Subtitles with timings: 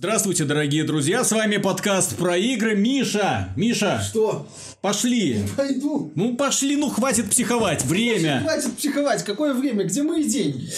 [0.00, 2.76] Здравствуйте, дорогие друзья, с вами подкаст про игры.
[2.76, 4.46] Миша, Миша, Что?
[4.80, 5.40] пошли.
[5.56, 6.12] Пойду.
[6.14, 8.40] Ну пошли, ну хватит психовать, время.
[8.42, 9.24] Хватит психовать.
[9.24, 9.82] Какое время?
[9.84, 10.68] Где мои деньги?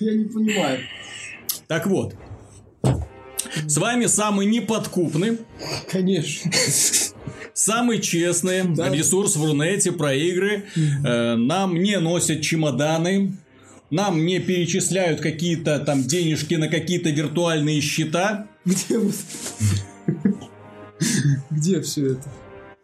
[0.00, 0.80] Я не понимаю.
[1.66, 2.14] Так вот,
[3.66, 5.38] с вами самый неподкупный,
[5.90, 6.50] Конечно.
[7.52, 8.88] самый честный Да.
[8.88, 10.64] ресурс в Рунете про игры.
[11.04, 13.36] Э, нам не носят чемоданы,
[13.90, 18.46] нам не перечисляют какие-то там денежки на какие-то виртуальные счета.
[18.64, 19.14] Где вот?
[21.50, 22.24] Где все это?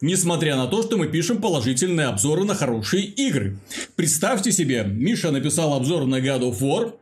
[0.01, 3.57] Несмотря на то, что мы пишем положительные обзоры на хорошие игры.
[3.95, 6.95] Представьте себе, Миша написал обзор на God of War.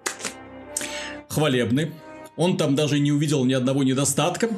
[1.28, 1.92] Хвалебный.
[2.36, 4.50] Он там даже не увидел ни одного недостатка.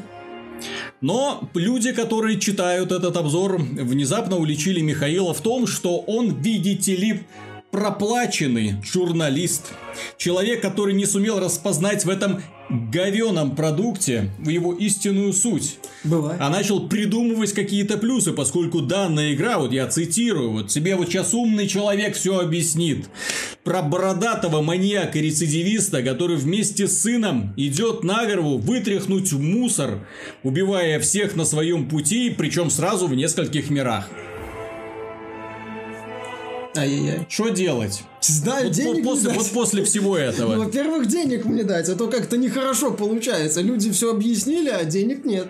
[1.01, 7.24] Но люди, которые читают этот обзор, внезапно уличили Михаила в том, что он, видите ли,
[7.73, 9.73] проплаченный журналист.
[10.19, 16.41] Человек, который не сумел распознать в этом говеном продукте его истинную суть Бывает.
[16.41, 21.35] а начал придумывать какие-то плюсы, поскольку данная игра, вот я цитирую, вот тебе вот сейчас
[21.35, 23.07] умный человек все объяснит.
[23.65, 30.07] Про бородатого маньяка-рецидивиста, который вместе с сыном идет на гору вытряхнуть мусор,
[30.43, 34.09] убивая всех на своем пути, причем сразу в нескольких мирах.
[36.76, 37.26] Ай-яй-яй.
[37.28, 38.02] Что делать?
[38.20, 39.52] Знаю, Вот, денег вот после, не вот дать.
[39.52, 40.56] после всего Ну, этого.
[40.65, 43.60] Во-первых, денег мне дать, а то как-то нехорошо получается.
[43.60, 45.48] Люди все объяснили, а денег нет.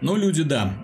[0.00, 0.74] Ну, люди, да.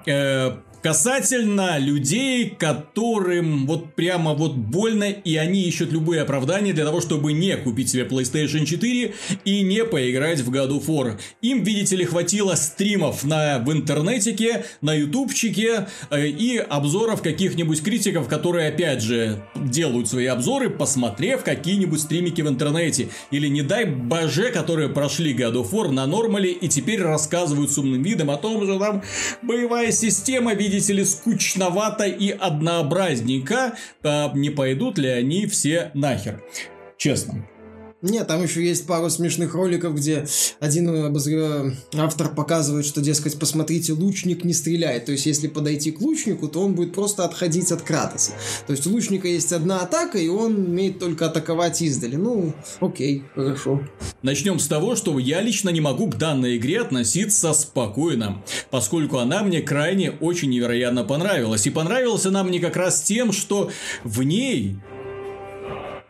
[0.82, 7.32] Касательно людей, которым вот прямо вот больно, и они ищут любые оправдания для того, чтобы
[7.32, 11.18] не купить себе PlayStation 4 и не поиграть в God of War.
[11.42, 18.28] Им, видите ли, хватило стримов на, в интернетике, на ютубчике э, и обзоров каких-нибудь критиков,
[18.28, 23.08] которые, опять же, делают свои обзоры, посмотрев какие-нибудь стримики в интернете.
[23.32, 27.78] Или, не дай боже, которые прошли God of War на нормале и теперь рассказывают с
[27.78, 29.02] умным видом о том, что там
[29.42, 33.72] боевая система, видите ли, скучновата и однообразненько.
[34.04, 36.42] А не пойдут ли они все нахер?
[36.98, 37.46] Честно.
[38.00, 40.24] Нет, там еще есть пару смешных роликов, где
[40.60, 45.06] один обозр- автор показывает, что, дескать, посмотрите, лучник не стреляет.
[45.06, 48.32] То есть, если подойти к лучнику, то он будет просто отходить от Кратоса.
[48.68, 52.14] То есть, у лучника есть одна атака, и он умеет только атаковать издали.
[52.14, 53.82] Ну, окей, хорошо.
[54.22, 59.42] Начнем с того, что я лично не могу к данной игре относиться спокойно, поскольку она
[59.42, 61.66] мне крайне очень невероятно понравилась.
[61.66, 63.72] И понравилась она мне как раз тем, что
[64.04, 64.76] в ней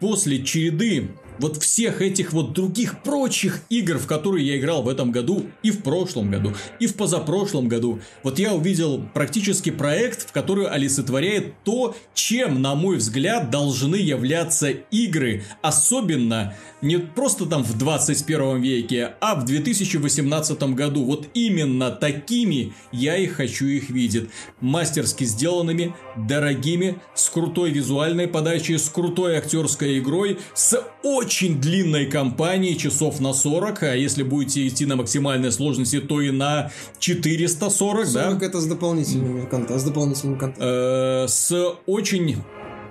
[0.01, 5.13] после череды вот всех этих вот других прочих игр, в которые я играл в этом
[5.13, 10.33] году, и в прошлом году, и в позапрошлом году, вот я увидел практически проект, в
[10.33, 17.77] который олицетворяет то, чем, на мой взгляд, должны являться игры, особенно не просто там в
[17.77, 21.05] 21 веке, а в 2018 году.
[21.05, 24.29] Вот именно такими я и хочу их видеть.
[24.61, 30.81] Мастерски сделанными, дорогими, с крутой визуальной подачей, с крутой актерской игрой, с
[31.17, 36.31] очень длинной кампанией часов на 40, а если будете идти на максимальной сложности, то и
[36.31, 38.31] на 440, да?
[38.31, 39.79] 40 это с дополнительным контентом.
[39.79, 40.69] С дополнительным контентом.
[40.69, 42.37] Э, с очень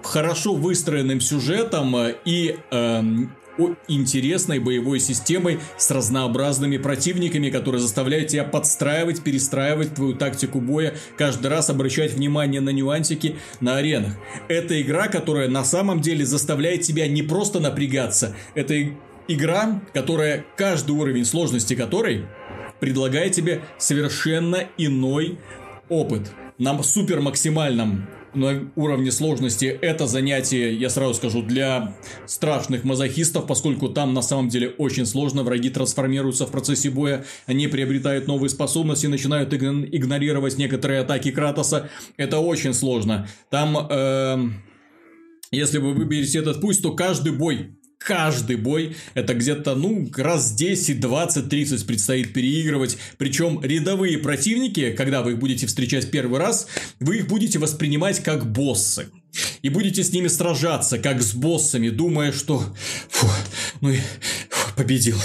[0.04, 3.04] хорошо выстроенным сюжетом э, и о-
[3.88, 11.48] интересной боевой системой с разнообразными противниками, которые заставляют тебя подстраивать, перестраивать твою тактику боя, каждый
[11.48, 14.14] раз обращать внимание на нюансики на аренах.
[14.48, 18.76] Это игра, которая на самом деле заставляет тебя не просто напрягаться, это
[19.28, 22.26] игра, которая каждый уровень сложности которой
[22.80, 25.38] предлагает тебе совершенно иной
[25.90, 26.32] опыт.
[26.58, 31.96] На супер максимальном на уровне сложности это занятие, я сразу скажу, для
[32.26, 37.68] страшных мазохистов, поскольку там на самом деле очень сложно, враги трансформируются в процессе боя, они
[37.68, 43.28] приобретают новые способности, начинают игн- игнорировать некоторые атаки Кратоса, это очень сложно.
[43.50, 44.64] Там, эм,
[45.52, 51.00] если вы выберете этот путь, то каждый бой Каждый бой это где-то, ну, раз 10,
[51.00, 52.98] 20, 30 предстоит переигрывать.
[53.18, 56.68] Причем рядовые противники, когда вы их будете встречать первый раз,
[57.00, 59.10] вы их будете воспринимать как боссы.
[59.62, 62.64] И будете с ними сражаться, как с боссами, думая, что
[63.10, 63.28] фу,
[63.82, 63.94] ну
[64.78, 65.18] победил.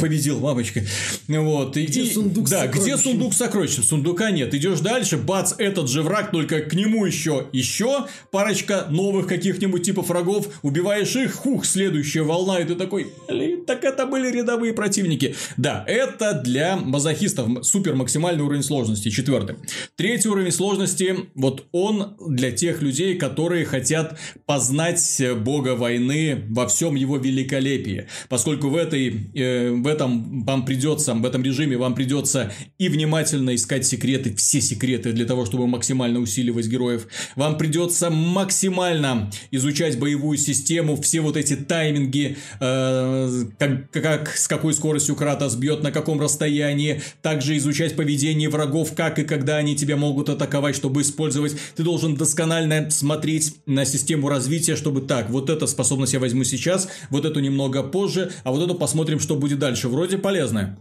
[0.00, 0.82] Победил, мамочка.
[1.26, 1.76] Вот.
[1.76, 3.82] И, Где и- сундук Да, где сундук с сокровищем?
[3.82, 4.54] Сундука нет.
[4.54, 10.08] Идешь дальше, бац, этот же враг, только к нему еще, еще парочка новых каких-нибудь типов
[10.08, 10.48] врагов.
[10.62, 15.34] Убиваешь их, хух, следующая волна, и ты такой, блин, так это были рядовые противники.
[15.56, 19.56] Да, это для мазохистов супер максимальный уровень сложности, четвертый.
[19.96, 26.94] Третий уровень сложности, вот он для тех людей, которые хотят познать бога войны во всем
[26.94, 28.06] его великолепии.
[28.28, 33.54] Поскольку в, этой, э, в этом вам придется, в этом режиме вам придется и внимательно
[33.54, 37.06] искать секреты, все секреты для того, чтобы максимально усиливать героев.
[37.36, 44.74] Вам придется максимально изучать боевую систему, все вот эти тайминги, э, как, как, с какой
[44.74, 49.96] скоростью Кратос бьет, на каком расстоянии, также изучать поведение врагов, как и когда они тебя
[49.96, 51.56] могут атаковать, чтобы использовать.
[51.76, 56.88] Ты должен досконально смотреть на систему развития, чтобы так, вот эта способность я возьму сейчас,
[57.10, 58.07] вот эту немного позже,
[58.44, 59.88] а вот эту посмотрим, что будет дальше.
[59.88, 60.78] Вроде полезно.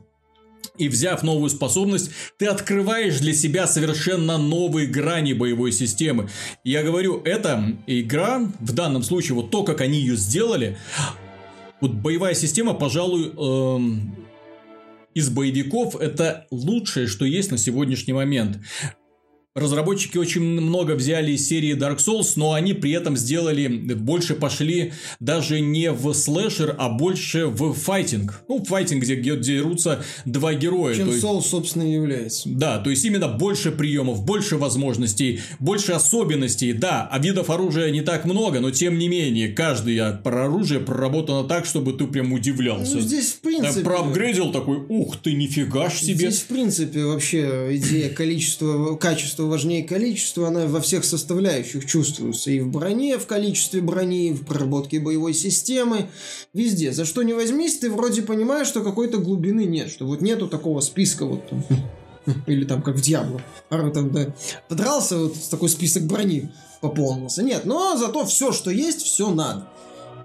[0.77, 6.29] И взяв новую способность, ты открываешь для себя совершенно новые грани боевой системы.
[6.63, 10.77] Я говорю, эта игра, в данном случае, вот то, как они ее сделали,
[11.81, 14.15] вот боевая система, пожалуй, эм,
[15.13, 18.59] из боевиков это лучшее, что есть на сегодняшний момент.
[19.57, 24.93] Разработчики очень много взяли из серии Dark Souls, но они при этом сделали, больше пошли
[25.19, 28.41] даже не в слэшер, а больше в файтинг.
[28.47, 30.93] Ну, файтинг, где, где дерутся два героя.
[30.95, 32.47] Чем есть, Souls, собственно, и является.
[32.49, 36.73] Да, то есть именно больше приемов, больше возможностей, больше особенностей.
[36.73, 41.47] Да, а видов оружия не так много, но тем не менее, каждое про оружие проработано
[41.47, 42.97] так, чтобы ты прям удивлялся.
[42.97, 43.81] Ну, здесь, в принципе...
[43.81, 46.13] Проапгрейдил такой, ух ты, нифига ж себе.
[46.13, 52.51] Здесь, в принципе, вообще идея количества, качества важнее количества, она во всех составляющих чувствуется.
[52.51, 56.09] И в броне, в количестве брони, в проработке боевой системы,
[56.53, 56.91] везде.
[56.91, 60.81] За что не возьмись, ты вроде понимаешь, что какой-то глубины нет, что вот нету такого
[60.81, 61.63] списка вот там,
[62.47, 63.41] или там как в Диабло.
[63.69, 64.35] А там, да,
[64.69, 66.51] подрался, вот такой список брони
[66.81, 67.43] пополнился.
[67.43, 69.67] Нет, но зато все, что есть, все надо.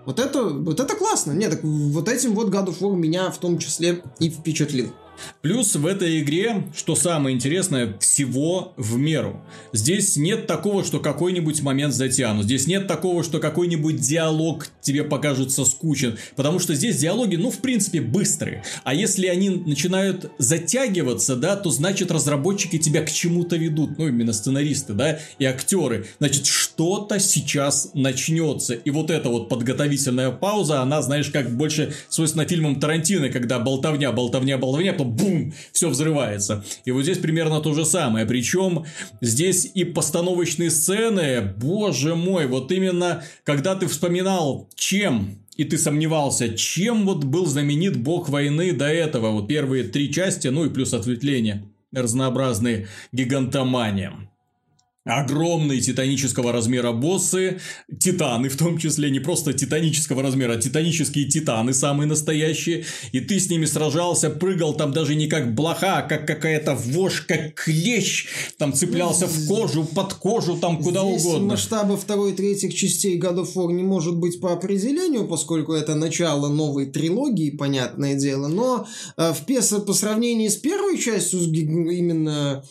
[0.05, 1.33] Вот это, вот это классно.
[1.33, 4.93] Нет, так вот этим вот God of War меня в том числе и впечатлил.
[5.41, 9.43] Плюс в этой игре, что самое интересное, всего в меру.
[9.73, 12.45] Здесь нет такого, что какой-нибудь момент затянут.
[12.45, 16.19] Здесь нет такого, что какой-нибудь диалог тебе покажется скучен.
[16.37, 18.63] Потому что здесь диалоги, ну, в принципе, быстрые.
[18.85, 23.99] А если они начинают затягиваться, да, то значит разработчики тебя к чему-то ведут.
[23.99, 26.07] Ну, именно сценаристы, да, и актеры.
[26.19, 28.75] Значит, что-то сейчас начнется.
[28.75, 34.13] И вот эта вот подготовительная пауза, она, знаешь, как больше свойственно фильмам Тарантино, когда болтовня,
[34.13, 36.65] болтовня, болтовня, потом бум, все взрывается.
[36.85, 38.27] И вот здесь примерно то же самое.
[38.27, 38.85] Причем
[39.21, 46.57] здесь и постановочные сцены, боже мой, вот именно когда ты вспоминал, чем и ты сомневался,
[46.57, 50.95] чем вот был знаменит бог войны до этого, вот первые три части, ну и плюс
[50.95, 54.32] ответвления разнообразные гигантомания.
[55.05, 57.59] Огромные титанического размера боссы,
[57.99, 63.41] титаны в том числе, не просто титанического размера, а титанические титаны самые настоящие, и ты
[63.41, 68.29] с ними сражался, прыгал там даже не как блоха, а как какая-то вошь, как клещ,
[68.59, 71.49] там цеплялся в кожу, под кожу, там куда Здесь угодно.
[71.49, 75.97] масштаба второй и третьих частей God of War не может быть по определению, поскольку это
[75.97, 82.63] начало новой трилогии, понятное дело, но э, в пес по сравнению с первой частью, именно,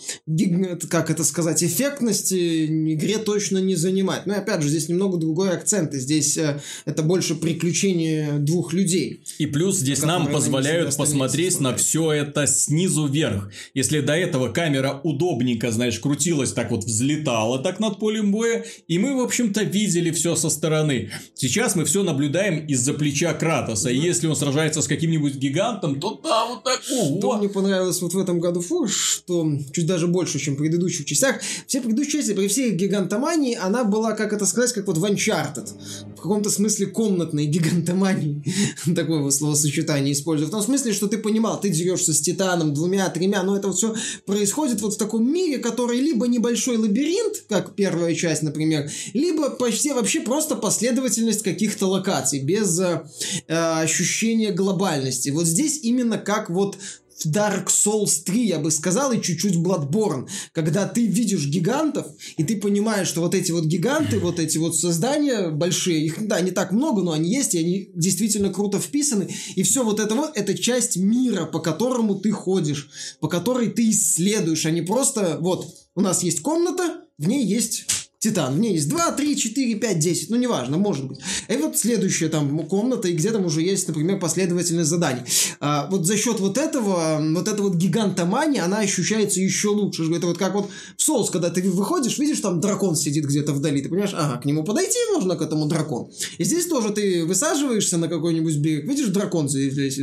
[0.89, 4.25] как это сказать, эффектность части игре точно не занимать.
[4.25, 5.93] Но опять же, здесь немного другой акцент.
[5.93, 9.23] И здесь э, это больше приключение двух людей.
[9.37, 13.51] И плюс здесь нам позволяют посмотреть на все это снизу вверх.
[13.73, 18.99] Если до этого камера удобненько, знаешь, крутилась, так вот взлетала так над полем боя, и
[18.99, 21.11] мы, в общем-то, видели все со стороны.
[21.33, 23.89] Сейчас мы все наблюдаем из-за плеча Кратоса.
[23.89, 26.81] И если он сражается с каким-нибудь гигантом, то да, вот так.
[26.83, 31.05] Что мне понравилось вот в этом году фу, что чуть даже больше, чем в предыдущих
[31.05, 35.05] частях, все предыдущие части, при всей гигантомании, она была, как это сказать, как вот в
[35.05, 35.67] Uncharted.
[36.15, 38.43] В каком-то смысле комнатной гигантомании.
[38.95, 40.47] Такое вот словосочетание использую.
[40.47, 43.77] В том смысле, что ты понимал, ты дерешься с Титаном двумя, тремя, но это вот
[43.77, 49.49] все происходит вот в таком мире, который либо небольшой лабиринт, как первая часть, например, либо
[49.49, 53.01] почти вообще просто последовательность каких-то локаций, без э,
[53.47, 55.29] ощущения глобальности.
[55.29, 56.77] Вот здесь именно как вот
[57.25, 62.57] Dark Souls 3, я бы сказал, и чуть-чуть Bloodborne, когда ты видишь гигантов, и ты
[62.57, 66.71] понимаешь, что вот эти вот гиганты, вот эти вот создания большие, их, да, не так
[66.71, 70.57] много, но они есть, и они действительно круто вписаны, и все вот это вот, это
[70.57, 76.01] часть мира, по которому ты ходишь, по которой ты исследуешь, а не просто, вот, у
[76.01, 77.85] нас есть комната, в ней есть
[78.21, 78.53] Титан.
[78.53, 80.29] В ней есть 2, 3, 4, 5, 10.
[80.29, 81.17] Ну, неважно, может быть.
[81.47, 85.23] И вот следующая там комната, и где там уже есть, например, последовательность заданий.
[85.59, 90.03] А, вот за счет вот этого, вот этой вот гигантомании, она ощущается еще лучше.
[90.13, 93.81] Это вот как вот в соус, когда ты выходишь, видишь, там дракон сидит где-то вдали.
[93.81, 96.11] Ты понимаешь, ага, к нему подойти можно, к этому дракону.
[96.37, 99.99] И здесь тоже ты высаживаешься на какой-нибудь берег, видишь, дракон здесь,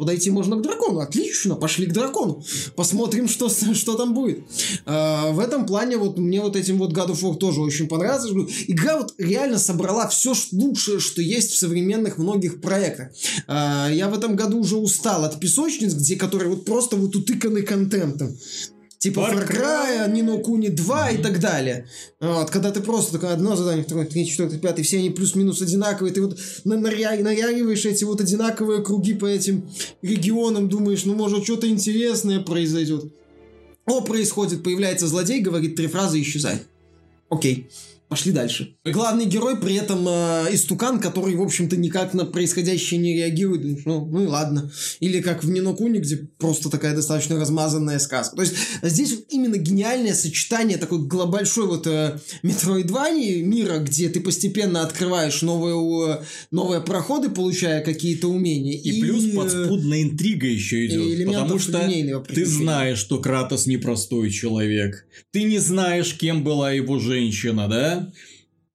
[0.00, 1.00] подойти можно к дракону.
[1.00, 2.42] Отлично, пошли к дракону.
[2.74, 4.40] Посмотрим, что, что там будет.
[4.86, 8.30] А, в этом плане вот мне вот этим вот God of War тоже очень понравилось.
[8.66, 13.10] Игра вот реально собрала все лучшее, что есть в современных многих проектах.
[13.46, 17.62] А, я в этом году уже устал от песочниц, где которые вот просто вот утыканы
[17.62, 18.36] контентом
[19.00, 21.88] типа Far Cry, Nino Kuni 2 и так далее.
[22.20, 26.12] Вот, когда ты просто такое одно задание, второе, третье, четвертое, пятое, все они плюс-минус одинаковые,
[26.12, 29.68] ты вот наяриваешь эти вот одинаковые круги по этим
[30.02, 33.06] регионам, думаешь, ну может что-то интересное произойдет.
[33.86, 36.68] О, происходит, появляется злодей, говорит три фразы, исчезает.
[37.30, 37.70] Окей.
[38.10, 38.74] Пошли дальше.
[38.84, 43.86] Главный герой при этом э, истукан, который, в общем-то, никак на происходящее не реагирует.
[43.86, 44.68] Ну, ну и ладно.
[44.98, 48.34] Или как в Нинокуне, где просто такая достаточно размазанная сказка.
[48.34, 54.82] То есть здесь именно гениальное сочетание такой большой вот э, метроидвани мира, где ты постепенно
[54.82, 58.76] открываешь новые, э, новые проходы, получая какие-то умения.
[58.76, 61.28] И, и плюс подспудная интрига еще идет.
[61.28, 61.88] Потому что
[62.28, 65.06] ты знаешь, что Кратос непростой человек.
[65.30, 67.99] Ты не знаешь, кем была его женщина, да?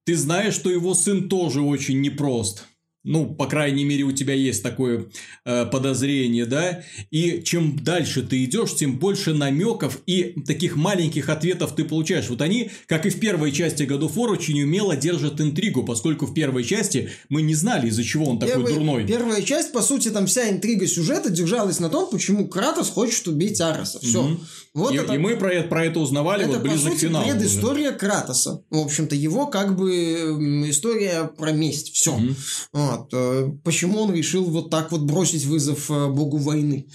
[0.04, 2.66] Ты знаешь, что его сын тоже очень непрост.
[3.06, 5.06] Ну, по крайней мере, у тебя есть такое
[5.44, 6.82] э, подозрение, да?
[7.12, 12.28] И чем дальше ты идешь, тем больше намеков и таких маленьких ответов ты получаешь.
[12.28, 16.26] Вот они, как и в первой части God of War, очень умело держат интригу, поскольку
[16.26, 19.06] в первой части мы не знали, из-за чего он такой дурной.
[19.06, 23.60] Первая часть, по сути, там вся интрига сюжета держалась на том, почему Кратос хочет убить
[23.60, 24.00] Ареса.
[24.00, 24.24] Все.
[24.24, 24.40] Угу.
[24.74, 26.96] Вот и, это, и мы про это, про это узнавали это, вот ближе по сути,
[26.96, 27.24] к финалу.
[27.24, 28.62] Это предыстория Кратоса.
[28.68, 29.88] В общем-то, его как бы
[30.68, 31.94] история про месть.
[31.94, 32.14] Все.
[32.14, 32.34] Mm-hmm.
[32.72, 32.95] Вот.
[33.12, 36.86] Э, почему он решил вот так вот бросить вызов э, богу войны.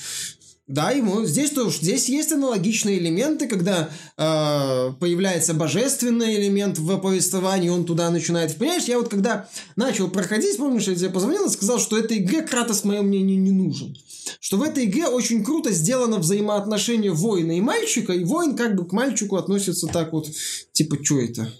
[0.67, 7.69] Да, ему здесь тоже здесь есть аналогичные элементы, когда э, появляется божественный элемент в повествовании,
[7.69, 8.55] он туда начинает.
[8.55, 12.41] Понимаешь, я вот когда начал проходить, помнишь, я тебе позвонил и сказал, что этой игре
[12.41, 13.95] Кратос, мое мнение, не нужен
[14.39, 18.87] что в этой игре очень круто сделано взаимоотношение воина и мальчика, и воин как бы
[18.87, 20.29] к мальчику относится так вот,
[20.71, 21.51] типа, что это?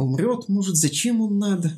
[0.00, 1.72] Умрет, может, зачем он надо,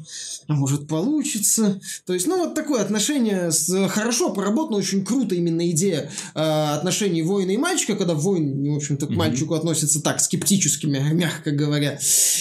[0.48, 1.80] а может, получится.
[2.06, 7.22] То есть, ну, вот такое отношение с, хорошо поработано, очень круто именно идея э, отношений
[7.22, 9.14] воина и мальчика, когда воин, в общем-то, к mm-hmm.
[9.14, 11.98] мальчику относится так, скептически, мягко говоря.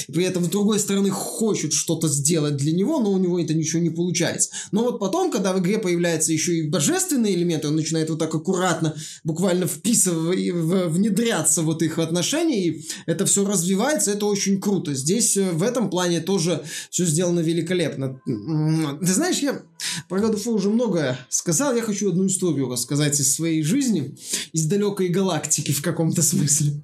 [0.07, 3.81] При этом, с другой стороны, хочет что-то сделать для него, но у него это ничего
[3.81, 4.49] не получается.
[4.71, 8.33] Но вот потом, когда в игре появляется еще и божественный элемент, он начинает вот так
[8.33, 14.93] аккуратно, буквально вписывать, внедряться вот их отношения, и это все развивается, это очень круто.
[14.93, 18.19] Здесь э, в этом плане тоже все сделано великолепно.
[18.25, 19.61] Ты знаешь, я
[20.07, 21.75] про God of War уже многое сказал.
[21.75, 24.15] Я хочу одну историю рассказать из своей жизни,
[24.53, 26.83] из далекой галактики в каком-то смысле.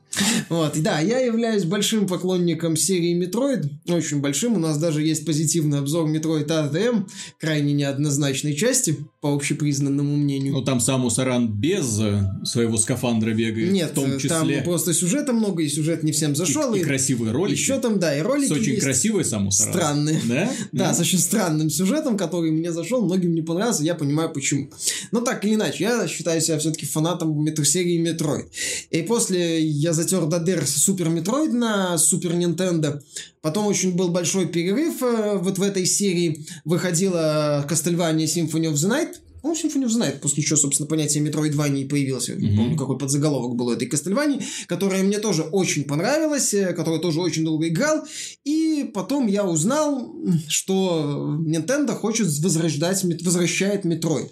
[0.50, 4.56] Вот, и да, я являюсь большим поклонником серии Metroid, очень большим.
[4.56, 7.08] У нас даже есть позитивный обзор Metroid ADM,
[7.40, 10.54] крайне неоднозначной части, по общепризнанному мнению.
[10.54, 14.30] Ну, там сам Усаран без э, своего скафандра бегает, Нет, в том числе.
[14.30, 16.74] там просто сюжета много, и сюжет не всем зашел.
[16.74, 17.60] И, и, и красивые ролики.
[17.60, 19.74] Еще там, да, и ролики очень есть красивый сам Усаран.
[19.74, 20.22] Странные.
[20.26, 20.52] Да?
[20.72, 24.70] Да, с очень странным сюжетом, который мне зашел, многим не понравился, я понимаю почему.
[25.12, 28.48] Но так или иначе, я считаю себя все-таки фанатом серии Metroid.
[28.90, 33.02] И после я затер до дыр Супер Metroid на Супер Nintendo.
[33.42, 36.46] Потом очень был большой перерыв э, вот в этой серии.
[36.66, 39.16] Выходила Castlevania Symphony of the Night,
[39.48, 42.30] ну, Symphony of the Night, после чего, собственно, понятие Metroidvania появилось.
[42.30, 42.40] Mm-hmm.
[42.40, 47.02] Не помню, какой подзаголовок был у этой Castlevania, которая мне тоже очень понравилась, э, которую
[47.02, 48.06] тоже очень долго играл.
[48.44, 50.16] И потом я узнал,
[50.48, 54.30] что Nintendo хочет возрождать, возвращает Metroid.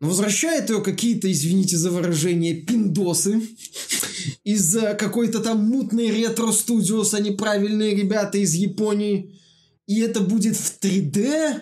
[0.00, 3.42] Но возвращает ее какие-то, извините за выражение, пиндосы
[4.44, 9.40] из какой-то там мутной ретро-студиос, они правильные ребята из Японии.
[9.86, 11.60] И это будет в 3D,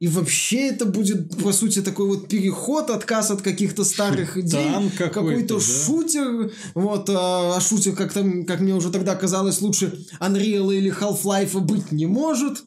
[0.00, 4.68] и вообще это будет, по сути, такой вот переход, отказ от каких-то старых идей.
[4.96, 5.60] какой-то, какой-то да?
[5.60, 6.52] шутер.
[6.74, 11.58] Вот, а, а шутер, как, там, как мне уже тогда казалось, лучше Unreal или Half-Life
[11.60, 12.64] быть не может.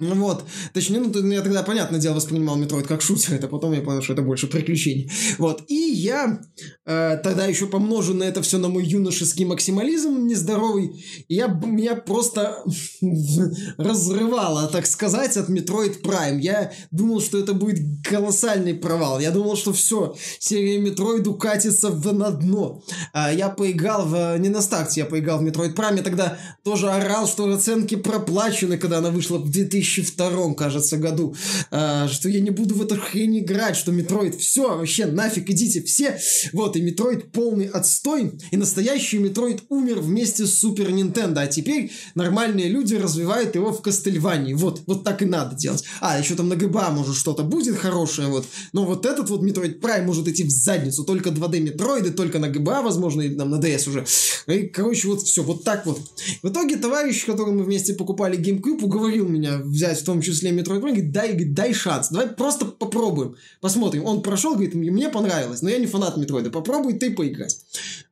[0.00, 4.00] Вот, точнее, ну, я тогда, понятное дело, воспринимал Метроид как шутер, это потом я понял,
[4.00, 5.10] что это больше приключений.
[5.38, 6.40] Вот, и я
[6.86, 12.62] э, тогда еще помножу на это все на мой юношеский максимализм нездоровый, я, меня просто
[13.76, 16.38] разрывало, так сказать, от Metroid Prime.
[16.38, 19.18] Я думал, что это будет колоссальный провал.
[19.18, 22.84] Я думал, что все, серия Метроид укатится в, на дно.
[23.12, 26.88] А я поиграл в, не на старте, я поиграл в Metroid Prime, я тогда тоже
[26.88, 31.34] орал, что оценки проплачены, когда она вышла в 2000 2002, кажется, году,
[31.70, 35.82] э, что я не буду в эту хрень играть, что Метроид, все, вообще нафиг, идите
[35.82, 36.18] все.
[36.52, 41.92] Вот, и Метроид полный отстой, и настоящий Метроид умер вместе с Супер Нинтендо, а теперь
[42.14, 44.54] нормальные люди развивают его в Кастельвании.
[44.54, 45.84] Вот, вот так и надо делать.
[46.00, 48.46] А, еще там на ГБА, может, что-то будет хорошее, вот.
[48.72, 51.04] Но вот этот вот Metroid Prime может идти в задницу.
[51.04, 54.06] Только 2D Метроиды, только на ГБА, возможно, или там на DS уже.
[54.46, 56.00] И, короче, вот все, вот так вот.
[56.42, 60.80] В итоге товарищ, которым мы вместе покупали GameCube, уговорил меня взять в том числе Metroid
[60.80, 64.04] говорит, дай, дай шанс, давай просто попробуем, посмотрим.
[64.04, 67.60] Он прошел, говорит, мне понравилось, но я не фанат Метроида, попробуй ты поиграть.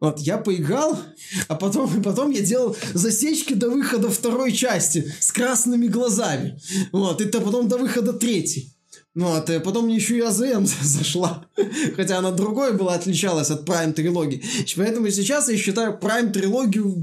[0.00, 0.98] Вот, я поиграл,
[1.48, 6.60] а потом, потом я делал засечки до выхода второй части с красными глазами.
[6.92, 8.75] Вот, и то потом до выхода третьей.
[9.16, 11.46] Ну, а ты, потом мне еще и АЗМ зашла.
[11.96, 14.42] Хотя она другой была, отличалась от Prime трилогии.
[14.76, 16.94] Поэтому сейчас я считаю Prime трилогию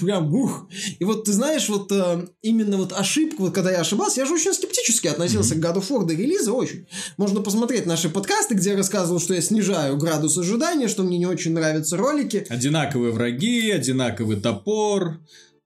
[0.00, 0.66] прям ух.
[0.98, 4.34] И вот ты знаешь, вот э, именно вот ошибку, вот когда я ошибался, я же
[4.34, 5.60] очень скептически относился mm-hmm.
[5.60, 6.86] к God of War до релиза, очень.
[7.16, 11.26] Можно посмотреть наши подкасты, где я рассказывал, что я снижаю градус ожидания, что мне не
[11.26, 12.46] очень нравятся ролики.
[12.48, 15.20] Одинаковые враги, одинаковый топор.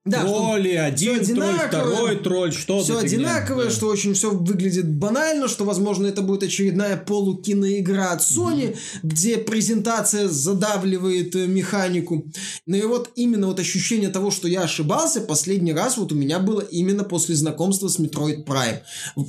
[0.06, 3.70] Да, тролли, один тролль, второй тролль, что Все одинаковое, да.
[3.70, 8.76] что очень все выглядит банально, что, возможно, это будет очередная полукиноигра от Sony, mm-hmm.
[9.02, 12.30] где презентация задавливает э, механику.
[12.66, 16.38] Но и вот именно вот ощущение того, что я ошибался, последний раз вот у меня
[16.38, 18.80] было именно после знакомства с Metroid Prime.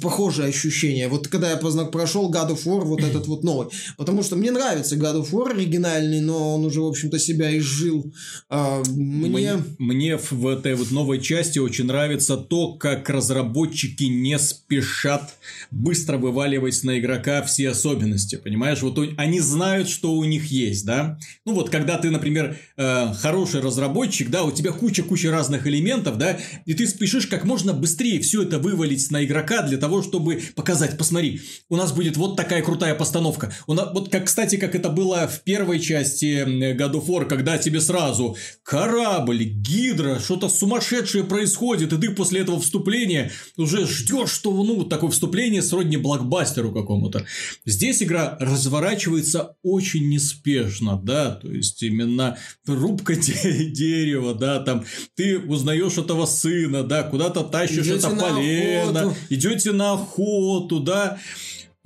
[0.02, 1.08] Похожее ощущение.
[1.08, 3.70] Вот когда я познак прошел God of War, вот этот вот новый.
[3.96, 8.14] Потому что мне нравится God of War оригинальный, но он уже, в общем-то, себя изжил.
[8.50, 9.30] А, мне...
[9.30, 15.36] Мне, мне в этой вот новой части очень нравится то, как разработчики не спешат
[15.70, 18.82] быстро вываливать на игрока все особенности, понимаешь?
[18.82, 21.20] Вот они знают, что у них есть, да?
[21.46, 26.40] Ну вот, когда ты, например, э, хороший разработчик, да, у тебя куча-куча разных элементов, да,
[26.66, 30.98] и ты спешишь как можно быстрее все это вывалить на игрока для того, чтобы показать,
[30.98, 33.54] посмотри, у нас будет вот такая крутая постановка.
[33.68, 36.44] У нас, вот как, кстати, как это было в первой части
[36.76, 42.60] God of War, когда тебе сразу корабль, гидра, что-то сумасшедшее происходит, и ты после этого
[42.60, 47.26] вступления уже ждешь, что ну такое вступление сродни блокбастеру какому-то.
[47.66, 54.86] Здесь игра разворачивается очень неспешно, да, то есть именно рубка дерева, да, там
[55.16, 61.20] ты узнаешь этого сына, да, куда-то тащишь идете это полено, идете на охоту, да.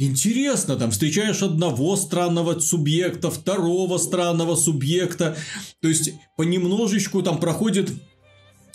[0.01, 5.35] Интересно, там встречаешь одного странного субъекта, второго странного субъекта.
[5.81, 7.91] То есть, понемножечку там проходит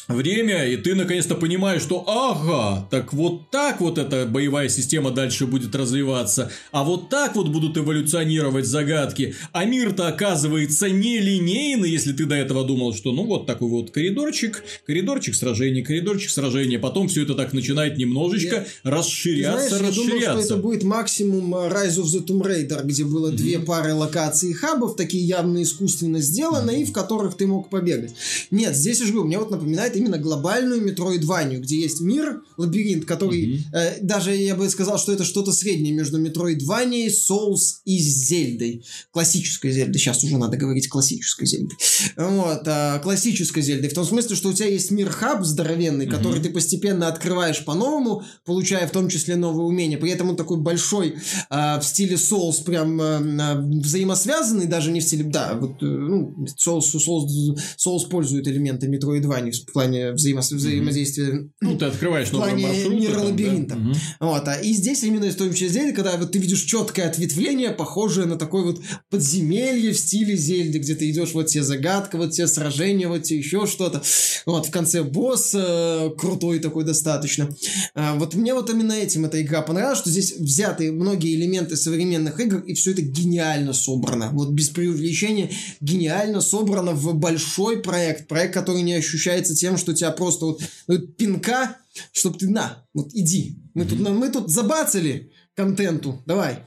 [0.08, 5.46] время, и ты наконец-то понимаешь, что ага, так вот так вот эта боевая система дальше
[5.46, 12.12] будет развиваться, а вот так вот будут эволюционировать загадки, а мир-то оказывается не линейный, если
[12.12, 17.08] ты до этого думал, что ну вот такой вот коридорчик, коридорчик сражений, коридорчик сражения, потом
[17.08, 18.90] все это так начинает немножечко я...
[18.90, 20.14] расширяться, знаешь, расширяться.
[20.14, 23.36] Я думал, что это будет максимум э, Rise of the Tomb Raider, где было mm-hmm.
[23.36, 26.82] две пары локаций хабов, такие явно искусственно сделаны, mm-hmm.
[26.82, 28.14] и в которых ты мог побегать.
[28.50, 32.42] Нет, здесь я же говорю, мне вот напоминает напоминает именно глобальную метроидванию, где есть мир,
[32.56, 33.62] лабиринт, который угу.
[33.72, 38.84] э, даже я бы сказал, что это что-то среднее между метроидванией, Souls и Зельдой.
[39.12, 39.98] Классической Зельдой.
[39.98, 41.76] Сейчас уже надо говорить классической Зельдой.
[42.16, 43.90] Вот, э, классической Зельдой.
[43.90, 46.16] В том смысле, что у тебя есть мир-хаб здоровенный, угу.
[46.16, 49.98] который ты постепенно открываешь по-новому, получая в том числе новые умения.
[49.98, 51.16] При этом он такой большой,
[51.50, 55.24] э, в стиле Souls, прям э, взаимосвязанный, даже не в стиле...
[55.24, 61.32] Да, вот, э, ну, Souls, Souls, Souls пользует элементы метроидвании в плане взаимо взаимодействия.
[61.32, 61.48] Mm-hmm.
[61.60, 63.74] Ну, ты открываешь новый В плане мира лабиринта.
[63.74, 63.80] Да?
[63.80, 63.96] Mm-hmm.
[64.20, 68.26] Вот, а, и здесь именно том числе Зельды, когда вот ты видишь четкое ответвление, похожее
[68.26, 72.46] на такое вот подземелье в стиле Зельды, где ты идешь вот те загадка, вот те
[72.46, 74.02] сражения, вот те еще что-то.
[74.46, 77.48] Вот, в конце босс э, крутой такой достаточно.
[77.94, 82.40] А, вот мне вот именно этим эта игра понравилась, что здесь взяты многие элементы современных
[82.40, 84.30] игр, и все это гениально собрано.
[84.32, 88.28] Вот без преувеличения гениально собрано в большой проект.
[88.28, 91.78] Проект, который не ощущается тем, что тебя просто вот, вот пинка,
[92.12, 93.58] чтобы ты на, вот иди.
[93.74, 96.64] Мы, тут, мы тут забацали контенту, давай.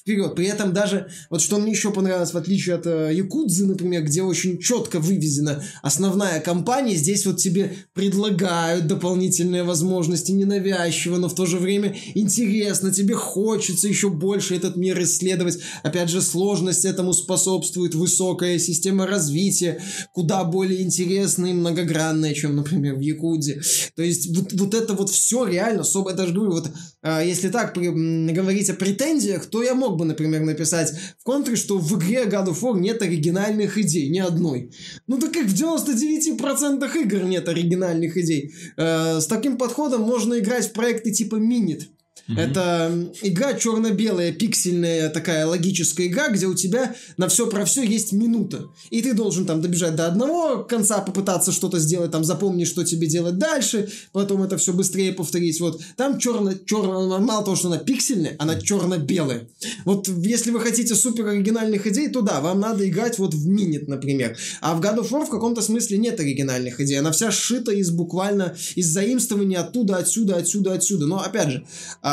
[0.00, 0.34] Вперед.
[0.34, 4.22] При этом даже, вот что мне еще понравилось, в отличие от э, Якудзы, например, где
[4.22, 11.46] очень четко вывезена основная кампания, здесь вот тебе предлагают дополнительные возможности, ненавязчиво, но в то
[11.46, 15.58] же время интересно, тебе хочется еще больше этот мир исследовать.
[15.82, 19.82] Опять же, сложность этому способствует высокая система развития,
[20.12, 23.60] куда более интересная и многогранная, чем, например, в Якудзе.
[23.94, 26.70] То есть вот, вот это вот все реально, особо, я даже говорю, вот
[27.02, 27.88] э, если так при,
[28.32, 32.48] говорить о претензиях, то я мог бы, например, написать в контре, что в игре God
[32.48, 34.72] of War нет оригинальных идей, ни одной.
[35.06, 38.52] Ну так как в 99% игр нет оригинальных идей.
[38.76, 41.84] Э, с таким подходом можно играть в проекты типа Minit.
[42.30, 42.40] Mm-hmm.
[42.40, 48.12] Это игра черно-белая, пиксельная такая логическая игра, где у тебя на все про все есть
[48.12, 48.68] минута.
[48.90, 53.06] И ты должен там добежать до одного конца, попытаться что-то сделать, там запомнить, что тебе
[53.06, 55.60] делать дальше, потом это все быстрее повторить.
[55.60, 59.48] Вот там черно, черно, мало того, что она пиксельная, она черно-белая.
[59.84, 63.88] Вот если вы хотите супер оригинальных идей, то да, вам надо играть вот в Минит,
[63.88, 64.36] например.
[64.60, 66.98] А в God of War в каком-то смысле нет оригинальных идей.
[66.98, 71.06] Она вся сшита из буквально из заимствований оттуда, отсюда, отсюда, отсюда.
[71.06, 71.66] Но опять же,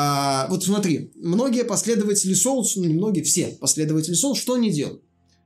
[0.08, 5.02] а, вот смотри, многие последователи Souls, ну не многие, все последователи Souls, что они делают?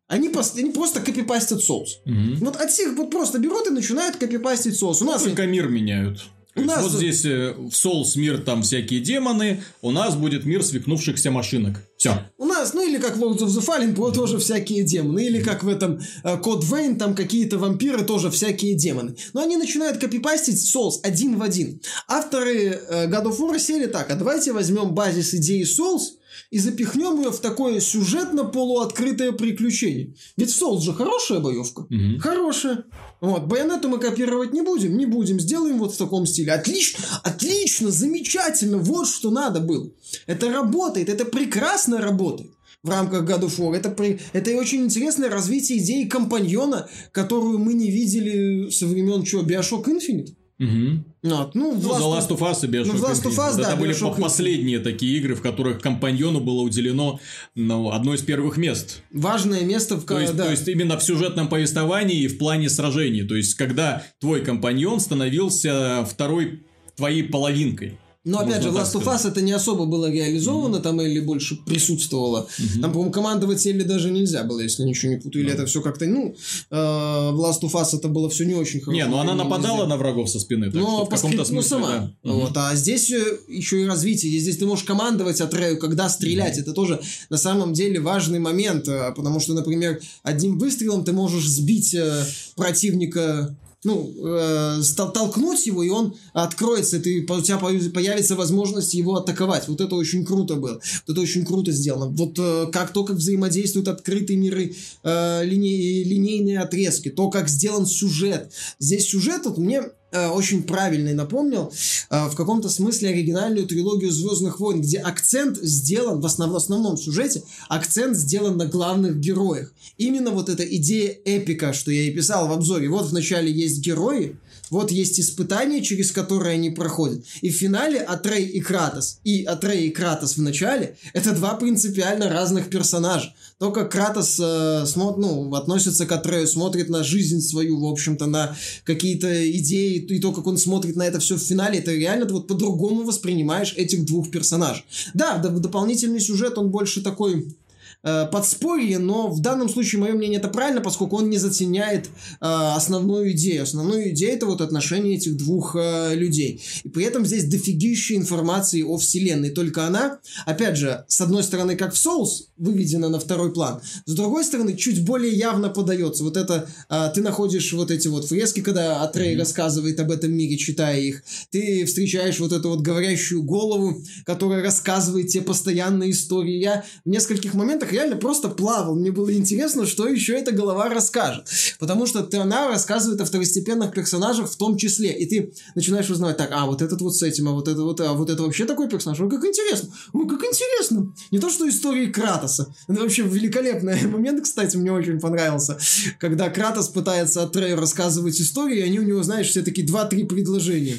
[0.07, 2.01] Они, пос, они просто копипастят соус.
[2.05, 2.43] Угу.
[2.43, 5.01] Вот от всех вот просто берут и начинают копипастить соус.
[5.01, 6.21] У нас только мир меняют.
[6.55, 6.83] У нас...
[6.83, 11.77] Вот здесь э, в Souls мир там всякие демоны, у нас будет мир свихнувшихся машинок.
[11.95, 12.25] Все.
[12.37, 15.25] У нас, ну или как в Lords of the Fallen, тоже всякие демоны.
[15.25, 19.15] Или как в этом э, Code Vein, там какие-то вампиры, тоже всякие демоны.
[19.33, 21.81] Но они начинают копипастить Souls один в один.
[22.07, 26.17] Авторы э, God of War сели так, а давайте возьмем базис идеи Souls,
[26.49, 30.15] и запихнем ее в такое сюжетно-полуоткрытое приключение.
[30.37, 31.81] Ведь Souls же хорошая боевка.
[31.81, 32.19] Угу.
[32.19, 32.85] Хорошая.
[33.19, 36.53] Вот, байонету мы копировать не будем, не будем, сделаем вот в таком стиле.
[36.53, 39.91] Отлично, отлично, замечательно, вот что надо было.
[40.25, 42.51] Это работает, это прекрасно работает
[42.83, 43.75] в рамках God of War.
[43.75, 44.19] Это, при...
[44.33, 50.33] это очень интересное развитие идеи компаньона, которую мы не видели со времен чего, Bioshock Infinite.
[50.61, 51.03] Угу.
[51.23, 51.55] Вот.
[51.55, 53.95] Ну, ну, The Last of Us и Bioshock ну, Last of Us, да, Это были
[53.95, 57.19] Bioshock последние такие игры, в которых компаньону было уделено
[57.55, 59.01] ну, одно из первых мест.
[59.11, 60.45] Важное место в то есть, да.
[60.45, 63.23] то есть, именно в сюжетном повествовании и в плане сражений.
[63.23, 66.63] То есть, когда твой компаньон становился второй
[66.95, 67.97] твоей половинкой.
[68.23, 70.81] Но опять же, Last of Us это не особо было реализовано, mm-hmm.
[70.81, 72.47] там или больше присутствовало.
[72.59, 72.81] Mm-hmm.
[72.81, 75.43] Там, по-моему, командовать Элли даже нельзя было, если ничего не путаю.
[75.43, 75.55] Или mm-hmm.
[75.55, 78.95] это все как-то, ну, э, в Last of Us это было все не очень хорошо.
[78.95, 81.77] Не, ну она нападала на врагов со спины, так но, что в каком-то ну, смысле,
[81.77, 82.13] ну, сама.
[82.23, 82.31] Да.
[82.31, 84.37] Вот, а здесь э, еще и развитие.
[84.39, 86.59] Здесь ты можешь командовать Атрею, когда стрелять.
[86.59, 86.61] Mm-hmm.
[86.61, 91.47] Это тоже на самом деле важный момент, э, потому что, например, одним выстрелом ты можешь
[91.47, 92.23] сбить э,
[92.55, 99.15] противника ну, э, толкнуть его, и он откроется, и ты, у тебя появится возможность его
[99.15, 99.67] атаковать.
[99.67, 100.79] Вот это очень круто было.
[101.07, 102.07] Вот это очень круто сделано.
[102.07, 107.85] Вот э, как то, как взаимодействуют открытые миры, э, линей, линейные отрезки, то, как сделан
[107.85, 108.51] сюжет.
[108.79, 109.83] Здесь сюжет, вот мне
[110.17, 111.71] очень правильный напомнил
[112.09, 116.97] э, в каком-то смысле оригинальную трилогию Звездных войн, где акцент сделан в, основ, в основном
[116.97, 119.73] сюжете, акцент сделан на главных героях.
[119.97, 122.89] Именно вот эта идея эпика, что я и писал в обзоре.
[122.89, 124.37] Вот вначале есть герои,
[124.71, 127.25] вот есть испытания, через которые они проходят.
[127.41, 129.19] И в финале Атрей и Кратос.
[129.25, 133.33] И Атрей и Кратос в начале– это два принципиально разных персонажа.
[133.59, 138.27] То, как Кратос э, смотр, ну, относится к Атрею, смотрит на жизнь свою, в общем-то,
[138.27, 142.25] на какие-то идеи, и то, как он смотрит на это все в финале, это реально
[142.25, 144.83] ты вот по-другому воспринимаешь этих двух персонажей.
[145.13, 147.55] Да, дополнительный сюжет, он больше такой
[148.03, 152.09] э, подспорье, но в данном случае мое мнение это правильно, поскольку он не затеняет э,
[152.39, 153.63] основную идею.
[153.63, 156.61] Основную идею это вот отношения этих двух э, людей.
[156.83, 159.49] И при этом здесь дофигища информации о вселенной.
[159.49, 163.81] Только она, опять же, с одной стороны, как в Souls, выведена на второй план.
[164.05, 166.23] С другой стороны, чуть более явно подается.
[166.23, 169.39] Вот это, э, ты находишь вот эти вот фрески, когда Атрей mm-hmm.
[169.39, 171.23] рассказывает об этом мире, читая их.
[171.49, 176.57] Ты встречаешь вот эту вот говорящую голову, которая рассказывает тебе постоянные истории.
[176.57, 178.95] Я в нескольких моментах реально просто плавал.
[178.95, 181.47] Мне было интересно, что еще эта голова расскажет.
[181.79, 185.11] Потому что она рассказывает о второстепенных персонажах в том числе.
[185.11, 187.99] И ты начинаешь узнавать, так, а вот этот вот с этим, а вот это вот,
[188.01, 189.19] а вот это вообще такой персонаж.
[189.19, 189.89] Ой, как интересно.
[190.13, 191.13] Ой, как интересно.
[191.31, 192.73] Не то, что истории Кратоса.
[192.87, 195.77] Это вообще великолепный момент, кстати, мне очень понравился.
[196.19, 200.23] Когда Кратос пытается от Трея рассказывать истории, и они у него, знаешь, все такие два-три
[200.23, 200.97] предложения.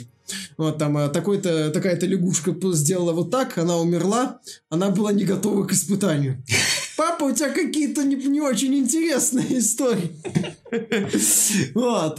[0.56, 5.64] Вот там а, такой-то, такая-то лягушка сделала вот так, она умерла, она была не готова
[5.64, 6.42] к испытанию.
[6.96, 10.12] Папа, у тебя какие-то не, не очень интересные истории.
[11.74, 12.18] Вот.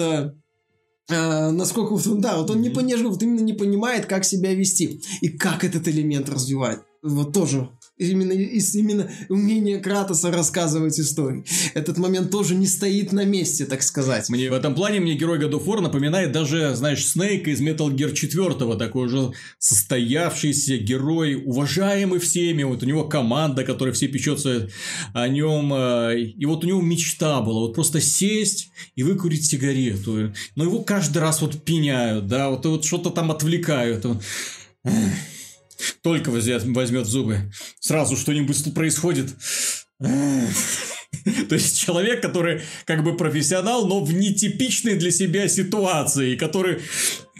[1.09, 5.01] А, насколько вот, да, вот он не понимает, вот именно не понимает, как себя вести
[5.21, 6.79] и как этот элемент развивать.
[7.01, 7.69] Вот тоже
[8.09, 11.45] именно именно умения Кратоса рассказывать истории.
[11.73, 14.29] Этот момент тоже не стоит на месте, так сказать.
[14.29, 17.89] Мне в этом плане мне герой God of War напоминает даже, знаешь, Снейка из Metal
[17.89, 24.69] Gear 4, такой уже состоявшийся герой, уважаемый всеми, вот у него команда, которая все печется
[25.13, 30.33] о нем, э, и вот у него мечта была, вот просто сесть и выкурить сигарету,
[30.55, 34.05] но его каждый раз вот пеняют, да, вот, вот что-то там отвлекают,
[36.01, 39.29] только возьмет, возьмет зубы, сразу что-нибудь происходит.
[39.99, 46.81] То есть человек, который как бы профессионал, но в нетипичной для себя ситуации, который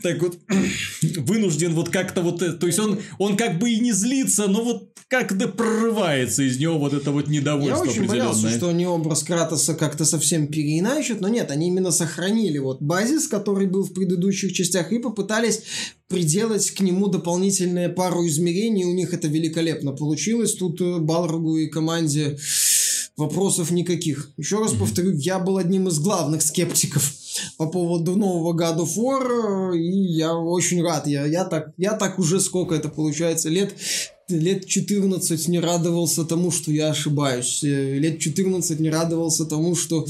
[0.04, 0.38] так вот
[1.18, 4.90] вынужден вот как-то вот, то есть он, он как бы и не злится, но вот
[5.08, 9.76] как-то прорывается из него вот это вот недовольство Я очень боялся, что они образ Кратоса
[9.76, 14.92] как-то совсем переиначат, но нет, они именно сохранили вот базис, который был в предыдущих частях,
[14.92, 15.64] и попытались
[16.08, 21.68] приделать к нему дополнительные пару измерений, у них это великолепно получилось, тут э, Балрогу и
[21.68, 22.38] команде
[23.18, 24.32] вопросов никаких.
[24.38, 27.14] Еще раз повторю, я был одним из главных скептиков
[27.58, 31.08] по поводу нового God of War, и я очень рад.
[31.08, 33.76] Я, я, так, я так уже сколько это получается, лет
[34.30, 37.64] лет 14 не радовался тому, что я ошибаюсь.
[37.64, 40.06] Э, лет 14 не радовался тому, что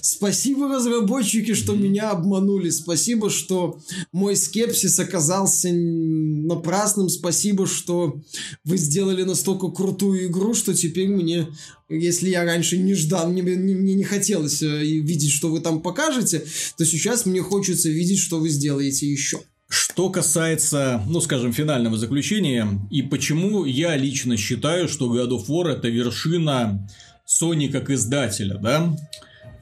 [0.00, 2.70] спасибо разработчики, что меня обманули.
[2.70, 3.78] Спасибо, что
[4.12, 7.08] мой скепсис оказался напрасным.
[7.08, 8.20] Спасибо, что
[8.64, 11.48] вы сделали настолько крутую игру, что теперь мне,
[11.88, 16.44] если я раньше не ждал, мне, мне, не хотелось э, видеть, что вы там покажете,
[16.76, 19.40] то сейчас мне хочется видеть, что вы сделаете еще.
[19.68, 25.68] Что касается, ну, скажем, финального заключения, и почему я лично считаю, что God of War
[25.68, 26.88] это вершина
[27.26, 28.96] Sony как издателя, да?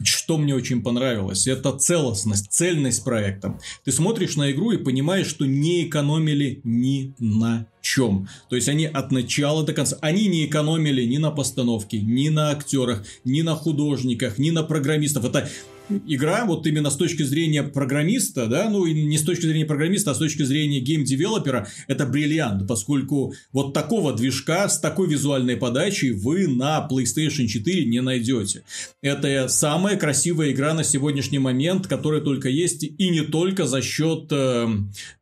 [0.02, 3.58] Что мне очень понравилось, это целостность, цельность проекта.
[3.84, 8.28] Ты смотришь на игру и понимаешь, что не экономили ни на чем.
[8.50, 12.50] То есть они от начала до конца, они не экономили ни на постановке, ни на
[12.50, 15.24] актерах, ни на художниках, ни на программистов.
[15.24, 15.48] Это
[16.06, 20.12] игра вот именно с точки зрения программиста, да, ну и не с точки зрения программиста,
[20.12, 26.12] а с точки зрения гейм-девелопера, это бриллиант, поскольку вот такого движка с такой визуальной подачей
[26.12, 28.64] вы на PlayStation 4 не найдете.
[29.02, 34.28] Это самая красивая игра на сегодняшний момент, которая только есть, и не только за счет
[34.30, 34.68] э,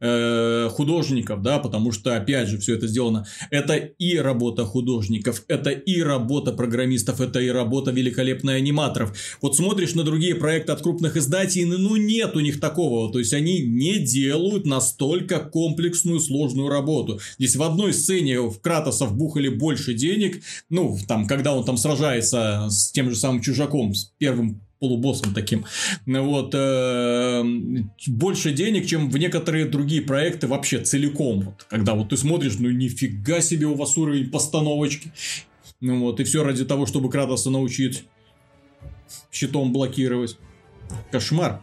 [0.01, 3.27] э, художников, да, потому что, опять же, все это сделано.
[3.51, 9.17] Это и работа художников, это и работа программистов, это и работа великолепных аниматоров.
[9.41, 13.11] Вот смотришь на другие проекты, проект от крупных издателей, ну нет у них такого.
[13.11, 17.21] То есть они не делают настолько комплексную, сложную работу.
[17.39, 20.43] Здесь в одной сцене в Кратоса вбухали больше денег.
[20.69, 25.65] Ну, там, когда он там сражается с тем же самым чужаком, с первым полубоссом таким.
[26.05, 27.43] Вот, э,
[28.09, 31.41] больше денег, чем в некоторые другие проекты вообще целиком.
[31.41, 35.13] Вот, когда вот ты смотришь, ну нифига себе у вас уровень постановочки.
[35.81, 38.05] Ну вот, и все ради того, чтобы Кратоса научить
[39.31, 40.37] щитом блокировать.
[41.11, 41.63] Кошмар.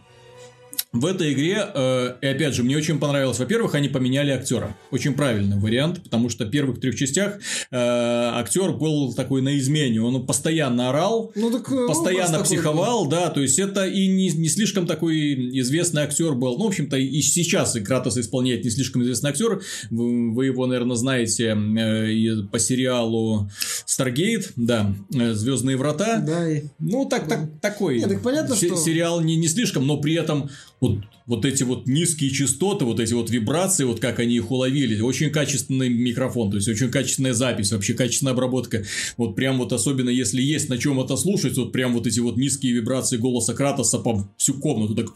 [0.92, 4.76] В этой игре, э, и опять же, мне очень понравилось, во-первых, они поменяли актера.
[4.90, 10.02] Очень правильный вариант, потому что в первых трех частях э, актер был такой на измене.
[10.02, 14.30] Он постоянно орал, ну, так, э, постоянно психовал, такой, да, то есть это и не,
[14.30, 16.58] не слишком такой известный актер был.
[16.58, 19.62] Ну, в общем-то, и сейчас и Кратос исполняет не слишком известный актер.
[19.90, 23.48] Вы, вы его, наверное, знаете э, по сериалу
[23.86, 26.18] Старгейт, да, э, Звездные врата.
[26.18, 26.48] Да.
[26.80, 27.98] Ну, так, так, такой.
[27.98, 28.74] Нет, так понятно, что...
[28.74, 30.50] Сериал не, не слишком, но при этом
[30.80, 35.00] вот, вот эти вот низкие частоты, вот эти вот вибрации, вот как они их уловили,
[35.00, 38.84] очень качественный микрофон, то есть очень качественная запись, вообще качественная обработка.
[39.16, 42.36] Вот прям вот особенно если есть на чем это слушать, вот прям вот эти вот
[42.36, 45.08] низкие вибрации голоса Кратоса по всю комнату, так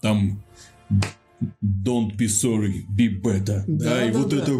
[0.00, 0.42] там
[1.62, 3.62] Don't be sorry, be better.
[3.68, 4.36] Да, да и да, вот да.
[4.38, 4.50] это...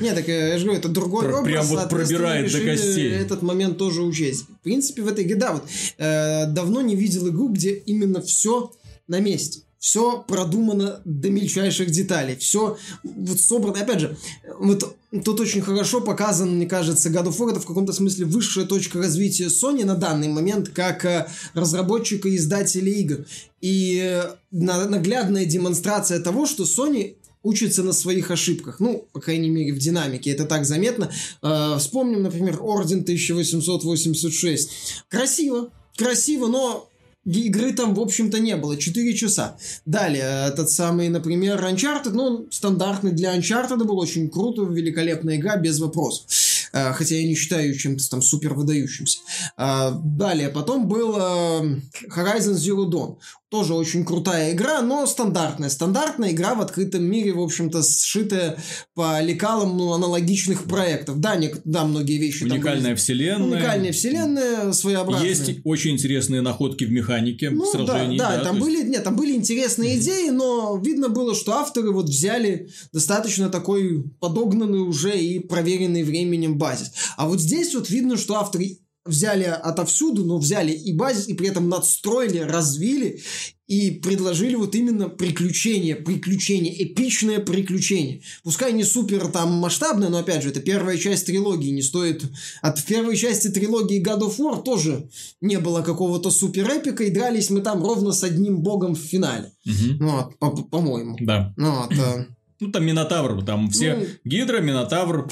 [0.00, 1.52] Нет, так я же говорю, это другой Про, образ.
[1.52, 3.10] Прям вот пробирает до костей.
[3.10, 4.44] этот момент тоже учесть.
[4.44, 5.64] В принципе, в этой игре, да, вот
[5.98, 8.70] э, давно не видел игру, где именно все
[9.10, 9.62] на месте.
[9.78, 12.36] Все продумано до мельчайших деталей.
[12.36, 13.80] Все вот собрано.
[13.80, 14.16] Опять же,
[14.58, 14.94] вот
[15.24, 18.98] тут очень хорошо показан, мне кажется, God of War это в каком-то смысле высшая точка
[18.98, 23.24] развития Sony на данный момент, как э, разработчика и издателя игр.
[23.62, 28.80] И э, наглядная демонстрация того, что Sony учится на своих ошибках.
[28.80, 31.10] Ну, по крайней мере, в динамике это так заметно.
[31.42, 35.04] Э, вспомним, например, Орден 1886.
[35.08, 36.89] Красиво, красиво, но
[37.24, 38.76] игры там, в общем-то, не было.
[38.76, 39.56] 4 часа.
[39.84, 45.80] Далее, этот самый, например, Uncharted, ну, стандартный для Uncharted был очень круто, великолепная игра, без
[45.80, 46.26] вопросов.
[46.72, 49.20] Э, хотя я не считаю чем-то там супер выдающимся.
[49.56, 51.80] Э, далее, потом был э,
[52.14, 53.16] Horizon Zero Dawn.
[53.50, 55.68] Тоже очень крутая игра, но стандартная.
[55.70, 58.56] Стандартная игра в открытом мире, в общем-то, сшитая
[58.94, 61.18] по лекалам ну, аналогичных проектов.
[61.18, 63.58] Да, не, да, многие вещи Уникальная там вселенная.
[63.58, 65.28] Уникальная вселенная, своеобразная.
[65.28, 68.18] Есть очень интересные находки в механике ну, сражений.
[68.18, 68.88] Да, да, да там были, есть...
[68.88, 74.80] нет, там были интересные идеи, но видно было, что авторы вот взяли достаточно такой подогнанный
[74.80, 76.92] уже и проверенный временем базис.
[77.16, 81.48] А вот здесь вот видно, что авторы взяли отовсюду, но взяли и базис, и при
[81.48, 83.22] этом надстроили, развили
[83.66, 88.20] и предложили вот именно приключение, приключение, эпичное приключение.
[88.42, 92.24] Пускай не супер там масштабное, но опять же, это первая часть трилогии, не стоит...
[92.62, 95.08] От первой части трилогии God of War тоже
[95.40, 99.52] не было какого-то супер эпика, и дрались мы там ровно с одним богом в финале.
[99.64, 100.04] Угу.
[100.04, 101.16] Вот, по- по-моему.
[101.20, 101.54] Да.
[101.56, 102.26] Ну, вот, э...
[102.58, 105.30] ну, там Минотавр, там все ну, Гидра, Минотавр,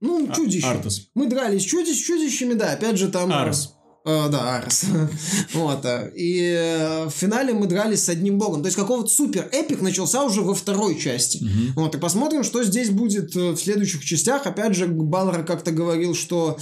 [0.00, 0.66] ну, а, чудище.
[0.66, 1.08] Артес.
[1.14, 3.32] Мы дрались чудищ, чудищами, да, опять же там...
[3.32, 3.74] Арс.
[4.02, 4.84] Э, да, Арс.
[5.52, 5.84] вот.
[5.84, 8.62] Э, и э, в финале мы дрались с одним богом.
[8.62, 11.38] То есть какого-то супер эпик начался уже во второй части.
[11.38, 11.82] Угу.
[11.82, 11.94] Вот.
[11.94, 14.46] И посмотрим, что здесь будет в следующих частях.
[14.46, 16.56] Опять же, Баллар как-то говорил, что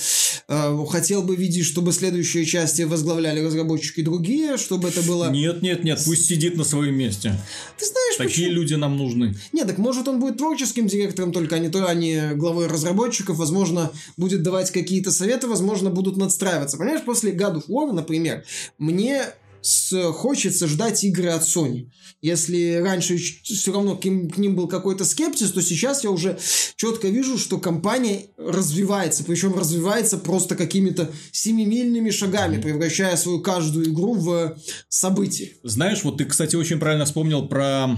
[0.49, 5.31] э, хотел бы видеть, чтобы следующие части возглавляли разработчики другие, чтобы это было...
[5.31, 7.35] Нет, нет, нет, пусть сидит на своем месте.
[7.79, 8.63] Ты знаешь, Такие почему?
[8.63, 9.37] люди нам нужны.
[9.53, 13.37] Нет, так может он будет творческим директором, только а не, то, а не главой разработчиков.
[13.37, 16.77] Возможно, будет давать какие-то советы, возможно, будут надстраиваться.
[16.77, 18.45] Понимаешь, после God of War, например,
[18.79, 19.25] мне
[19.61, 21.91] с, хочется ждать игры от Sony.
[22.21, 26.39] Если раньше все равно к к ним был какой-то скепсис, то сейчас я уже
[26.77, 34.15] четко вижу, что компания развивается, причем развивается просто какими-то семимильными шагами, превращая свою каждую игру
[34.15, 34.57] в
[34.89, 35.53] событие.
[35.63, 37.97] Знаешь, вот ты, кстати, очень правильно вспомнил про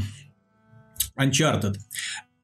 [1.19, 1.75] Uncharted.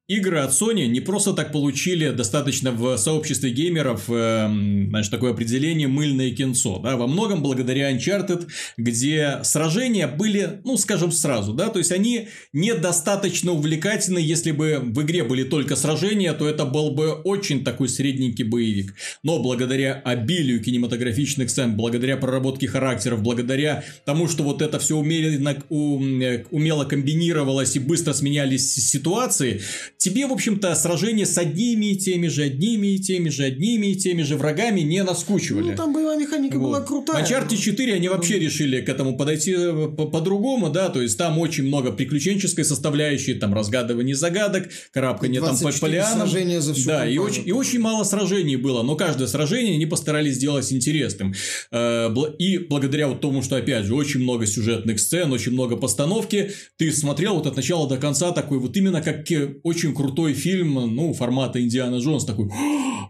[0.09, 4.49] Игры от Sony не просто так получили достаточно в сообществе геймеров, э,
[4.89, 6.79] значит, такое определение «мыльное кинцо».
[6.79, 6.97] Да?
[6.97, 11.55] Во многом благодаря Uncharted, где сражения были, ну, скажем, сразу.
[11.55, 11.71] Да?
[11.71, 14.21] То есть, они недостаточно увлекательны.
[14.21, 18.95] Если бы в игре были только сражения, то это был бы очень такой средненький боевик.
[19.25, 25.57] Но благодаря обилию кинематографичных сцен, благодаря проработке характеров, благодаря тому, что вот это все умело,
[25.69, 29.63] умело комбинировалось и быстро сменялись ситуации,
[29.99, 33.95] тебе, в общем-то, сражения с одними и теми же, одними и теми же, одними и
[33.95, 35.71] теми же врагами не наскучивали.
[35.71, 36.69] Ну, там боевая механика вот.
[36.69, 37.25] была крутая.
[37.25, 38.41] Uncharted 4 они вообще ну.
[38.41, 43.55] решили к этому подойти э, по-другому, да, то есть там очень много приключенческой составляющей, там
[43.55, 46.19] разгадывание загадок, карабкание там по полянам.
[46.19, 49.87] сражения за всю Да, и очень, и очень мало сражений было, но каждое сражение они
[49.87, 51.35] постарались сделать интересным.
[51.73, 56.53] Э, и благодаря вот тому, что, опять же, очень много сюжетных сцен, очень много постановки,
[56.77, 59.27] ты смотрел вот от начала до конца такой вот именно как
[59.63, 62.51] очень очень крутой фильм, ну, формата Индиана Джонс, такой,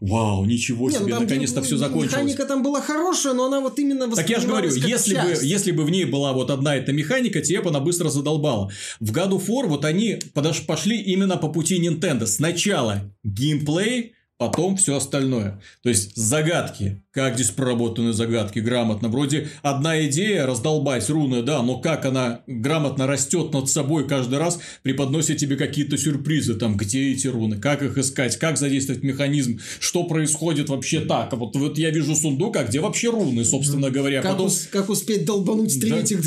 [0.01, 2.13] вау, ничего себе, ну, наконец-то все закончилось.
[2.13, 5.73] Механика там была хорошая, но она вот именно Так я же говорю, если бы, если
[5.73, 8.71] бы в ней была вот одна эта механика, тебе бы она быстро задолбала.
[9.01, 10.19] В God of War вот они
[10.67, 12.27] пошли именно по пути Nintendo.
[12.27, 15.61] Сначала геймплей, потом все остальное.
[15.83, 19.09] То есть загадки, как здесь проработаны загадки грамотно.
[19.09, 24.59] Вроде одна идея раздолбать руны, да, но как она грамотно растет над собой каждый раз,
[24.83, 30.05] преподносит тебе какие-то сюрпризы, там, где эти руны, как их искать, как задействовать механизм, что
[30.05, 31.33] происходит вообще так.
[31.33, 34.21] Вот, вот я вижу сундук, а где вообще руны, собственно говоря.
[34.21, 34.49] Как, Потом...
[34.49, 36.01] ус- как успеть долбануть три да.
[36.01, 36.21] этих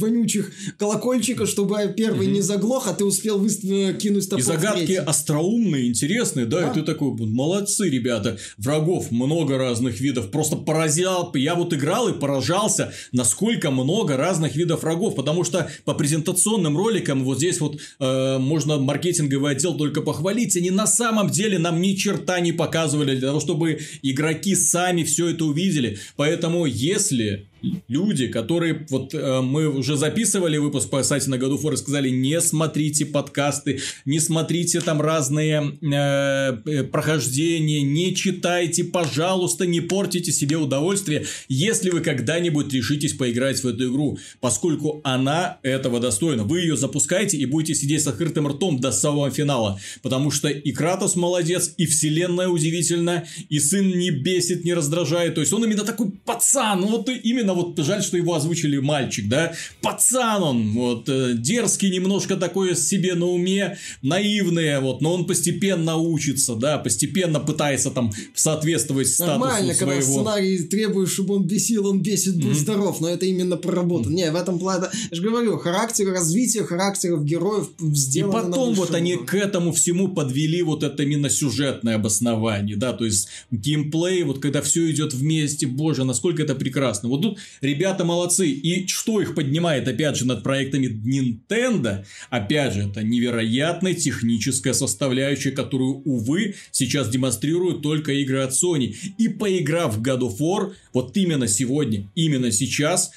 [0.00, 3.50] вонючих колокольчика, чтобы первый не заглох, а ты успел вы...
[3.50, 9.57] кинуть топор И загадки остроумные, интересные, да, да, и ты такой, молодцы, ребята, врагов много
[9.58, 10.30] разных видов.
[10.30, 15.94] Просто поразил, я вот играл и поражался, насколько много разных видов врагов, потому что по
[15.94, 21.58] презентационным роликам вот здесь вот э, можно маркетинговый отдел только похвалить, они на самом деле
[21.58, 25.98] нам ни черта не показывали для того, чтобы игроки сами все это увидели.
[26.16, 27.47] Поэтому если
[27.88, 32.08] люди, которые вот э, мы уже записывали выпуск по сайте на году фор и сказали,
[32.08, 40.32] не смотрите подкасты, не смотрите там разные э, э, прохождения, не читайте, пожалуйста, не портите
[40.32, 46.44] себе удовольствие, если вы когда-нибудь решитесь поиграть в эту игру, поскольку она этого достойна.
[46.44, 50.72] Вы ее запускаете и будете сидеть с открытым ртом до самого финала, потому что и
[50.72, 55.84] Кратос молодец, и вселенная удивительна, и сын не бесит, не раздражает, то есть он именно
[55.84, 60.72] такой пацан, ну вот именно именно вот жаль, что его озвучили мальчик, да, пацан он,
[60.72, 66.78] вот, э, дерзкий немножко такой себе на уме, наивный, вот, но он постепенно учится, да,
[66.78, 69.92] постепенно пытается там соответствовать статусу Нормально, своего.
[69.92, 72.54] когда сценарий требует, чтобы он бесил, он бесит, будь mm-hmm.
[72.54, 74.12] здоров, но это именно проработано.
[74.12, 74.16] Mm-hmm.
[74.16, 78.94] Не, в этом плане, я же говорю, характер, развитие характеров героев сделано И потом вот
[78.94, 84.40] они к этому всему подвели вот это именно сюжетное обоснование, да, то есть геймплей, вот
[84.40, 87.08] когда все идет вместе, боже, насколько это прекрасно.
[87.08, 88.48] Вот тут ребята молодцы.
[88.48, 95.50] И что их поднимает, опять же, над проектами Nintendo, опять же, это невероятная техническая составляющая,
[95.50, 98.94] которую, увы, сейчас демонстрируют только игры от Sony.
[99.18, 103.10] И поиграв в God of War, вот именно сегодня, именно сейчас,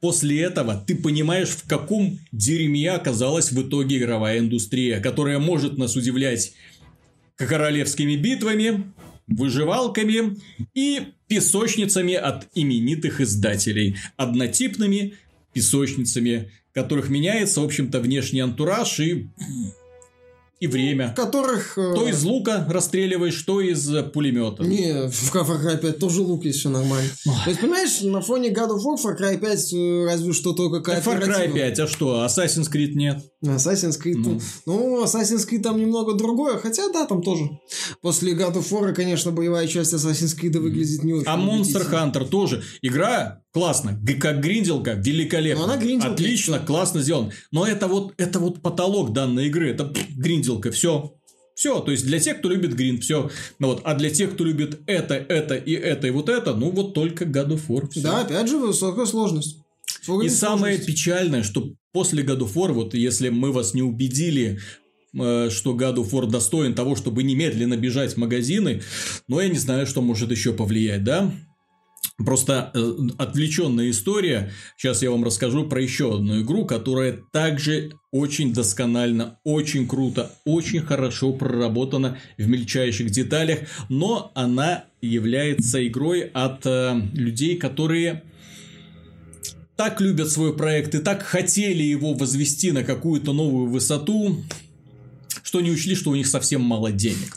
[0.00, 5.96] После этого ты понимаешь, в каком дерьме оказалась в итоге игровая индустрия, которая может нас
[5.96, 6.52] удивлять
[7.36, 8.92] королевскими битвами,
[9.26, 10.36] выживалками
[10.74, 13.96] и песочницами от именитых издателей.
[14.16, 15.14] Однотипными
[15.52, 19.28] песочницами, которых меняется, в общем-то, внешний антураж и
[20.58, 21.12] и время.
[21.14, 21.76] Которых...
[21.76, 21.94] Э...
[21.94, 24.64] То из лука расстреливаешь, то из пулемета.
[24.64, 27.10] Не, в Far Cry 5 тоже лук есть, все нормально.
[27.24, 30.80] То есть, понимаешь, на фоне God of War Far Cry 5 э, разве что только
[30.80, 33.22] какая-то Far Cry 5, а что, Assassin's Creed нет?
[33.44, 34.40] Assassin's Creed, ну.
[34.64, 37.50] ну, Assassin's Creed там немного другое, хотя да, там тоже.
[38.00, 41.26] После God of War, конечно, боевая часть Assassin's Creed выглядит не очень.
[41.26, 42.62] А Monster Hunter тоже.
[42.80, 45.64] Игра классно, как гринделка, великолепно.
[45.64, 46.12] она гринделка.
[46.12, 47.32] Отлично, классно сделан.
[47.50, 51.14] Но это вот, это вот потолок данной игры, это гринделка, все.
[51.54, 53.30] Все, то есть для тех, кто любит гринд, все.
[53.58, 56.70] Ну вот, а для тех, кто любит это, это и это и вот это, ну
[56.70, 57.90] вот только God of War.
[57.90, 58.02] Все.
[58.02, 59.56] Да, опять же, высокая сложность.
[60.00, 60.38] Высокая и сложность.
[60.38, 64.60] самое печальное, что после God of War, вот если мы вас не убедили
[65.14, 68.82] э, что God of War достоин того, чтобы немедленно бежать в магазины,
[69.28, 71.32] но я не знаю, что может еще повлиять, да?
[72.24, 74.50] Просто э, отвлеченная история.
[74.76, 80.80] Сейчас я вам расскажу про еще одну игру, которая также очень досконально, очень круто, очень
[80.80, 83.60] хорошо проработана в мельчайших деталях,
[83.90, 88.22] но она является игрой от э, людей, которые
[89.76, 94.42] так любят свой проект и так хотели его возвести на какую-то новую высоту,
[95.42, 97.36] что не учли, что у них совсем мало денег.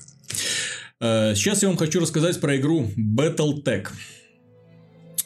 [1.01, 3.87] Э, сейчас я вам хочу рассказать про игру Battletech.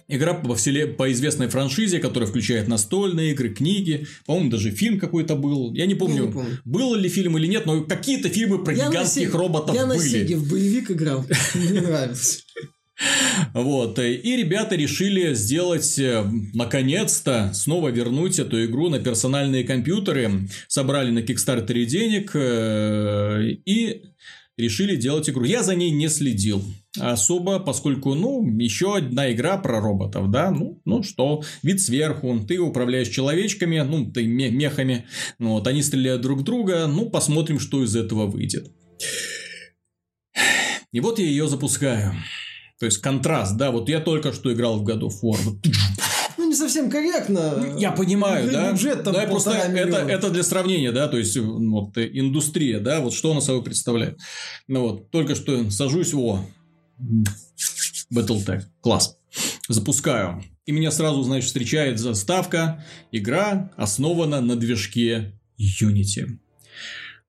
[0.07, 0.87] Игра по, вселе...
[0.87, 4.07] по известной франшизе, которая включает настольные игры, книги.
[4.25, 5.73] По-моему, даже фильм какой-то был.
[5.73, 6.59] Я не помню, я не помню.
[6.65, 9.37] был ли фильм или нет, но какие-то фильмы про я гигантских Сеге...
[9.37, 9.97] роботов я были.
[9.97, 11.25] Я на Сеге в боевик играл.
[11.55, 12.41] Мне нравится.
[13.53, 16.23] Вот, и ребята решили сделать, э,
[16.53, 20.47] наконец-то, снова вернуть эту игру на персональные компьютеры.
[20.67, 24.03] Собрали на Кикстартере денег э, и
[24.57, 25.43] решили делать игру.
[25.43, 26.63] Я за ней не следил
[26.99, 32.59] особо, поскольку, ну, еще одна игра про роботов, да, ну, ну что, вид сверху, ты
[32.59, 35.05] управляешь человечками, ну, ты мехами,
[35.39, 38.71] вот, они стреляют друг друга, ну, посмотрим, что из этого выйдет.
[40.91, 42.13] И вот я ее запускаю.
[42.79, 45.39] То есть контраст, да, вот я только что играл в God of War.
[45.45, 45.59] Ну,
[46.53, 47.75] не совсем корректно.
[47.77, 48.71] Я понимаю, да.
[48.71, 53.13] Бюджет там да, просто это, это для сравнения, да, то есть вот индустрия, да, вот
[53.13, 54.19] что она собой представляет.
[54.67, 56.45] Ну вот, только что сажусь, о,
[58.13, 58.63] Battletech.
[58.81, 59.17] Класс.
[59.67, 60.43] Запускаю.
[60.65, 62.85] И меня сразу, значит, встречает заставка.
[63.11, 66.37] Игра основана на движке Unity.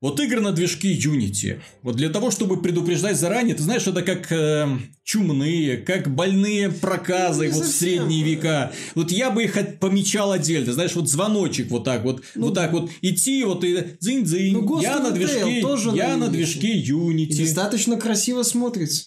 [0.00, 1.60] Вот игры на движке Unity.
[1.82, 4.68] Вот для того, чтобы предупреждать заранее, ты знаешь, это как э,
[5.02, 8.72] чумные, как больные проказы вот в средние века.
[8.94, 10.72] Вот я бы их помечал отдельно.
[10.72, 14.52] Знаешь, вот звоночек вот так вот, ну, вот так вот идти, вот и дзынь-дзынь.
[14.52, 15.60] Ну, я на движке,
[15.94, 17.26] я на, на движке Unity.
[17.26, 19.06] И достаточно красиво смотрится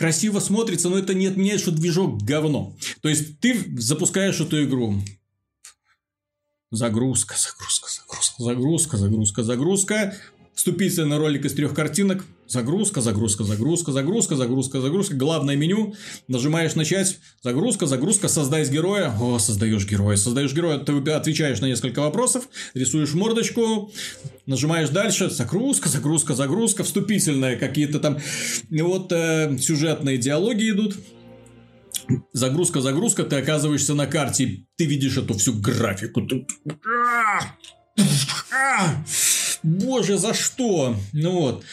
[0.00, 2.74] красиво смотрится, но это не отменяет, что движок говно.
[3.02, 4.94] То есть, ты запускаешь эту игру.
[6.72, 10.14] Загрузка, загрузка, загрузка, загрузка, загрузка, загрузка.
[10.54, 12.24] Вступительный ролик из трех картинок.
[12.46, 15.16] Загрузка, загрузка, загрузка, загрузка, загрузка, загрузка.
[15.16, 15.96] Главное меню.
[16.28, 17.18] Нажимаешь начать.
[17.42, 19.12] Загрузка, загрузка, создать героя.
[19.20, 20.16] О, создаешь героя.
[20.16, 20.78] Создаешь героя.
[20.78, 22.48] Ты отвечаешь на несколько вопросов.
[22.74, 23.90] Рисуешь мордочку.
[24.46, 25.28] Нажимаешь дальше.
[25.28, 26.84] Загрузка, загрузка, загрузка.
[26.84, 28.18] Вступительные какие-то там
[28.70, 30.94] вот э, сюжетные диалоги идут.
[32.32, 36.26] Загрузка, загрузка, ты оказываешься на карте, ты видишь эту всю графику.
[36.26, 36.46] Ты...
[39.62, 40.96] Боже, за что?
[41.12, 41.64] Ну вот.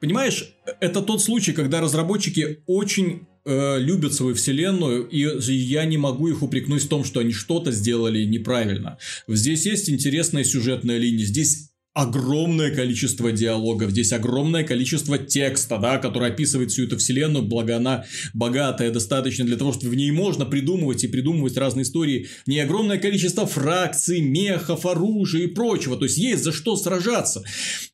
[0.00, 5.18] Понимаешь, это тот случай, когда разработчики очень э, любят свою вселенную, и
[5.52, 8.98] я не могу их упрекнуть в том, что они что-то сделали неправильно.
[9.28, 16.30] Здесь есть интересная сюжетная линия, здесь огромное количество диалогов, здесь огромное количество текста, да, который
[16.30, 21.04] описывает всю эту вселенную, благо она богатая достаточно для того, чтобы в ней можно придумывать
[21.04, 22.28] и придумывать разные истории.
[22.46, 27.42] Не огромное количество фракций, мехов, оружия и прочего, то есть есть за что сражаться.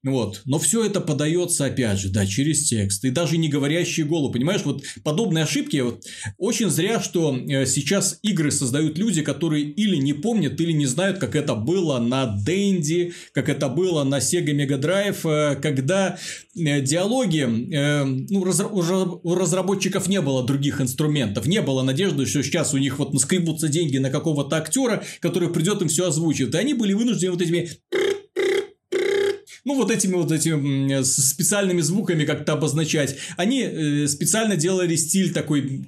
[0.05, 0.43] Вот.
[0.45, 3.05] Но все это подается, опять же, да, через текст.
[3.05, 6.05] И даже не говорящие голову, понимаешь, вот подобные ошибки, вот,
[6.37, 11.19] очень зря, что э, сейчас игры создают люди, которые или не помнят, или не знают,
[11.19, 16.19] как это было на Дэнди, как это было было на Sega Mega Drive, когда
[16.55, 17.45] диалоги,
[18.31, 23.13] ну, у разработчиков не было других инструментов, не было надежды, что сейчас у них вот
[23.13, 26.55] наскребутся деньги на какого-то актера, который придет им все озвучит.
[26.55, 27.71] И они были вынуждены вот этими
[29.65, 33.17] ну, вот этими вот этими специальными звуками как-то обозначать.
[33.37, 35.87] Они э, специально делали стиль такой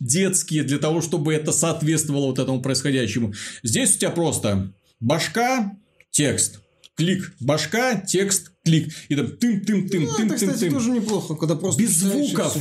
[0.00, 3.34] детский для того, чтобы это соответствовало вот этому происходящему.
[3.62, 5.76] Здесь у тебя просто башка,
[6.10, 6.60] текст.
[7.00, 8.92] Клик, башка, текст, клик.
[9.08, 10.26] И там тым-тым-тым, ну.
[10.26, 11.80] Это, кстати, тоже неплохо, когда просто...
[11.80, 12.58] Без звуков.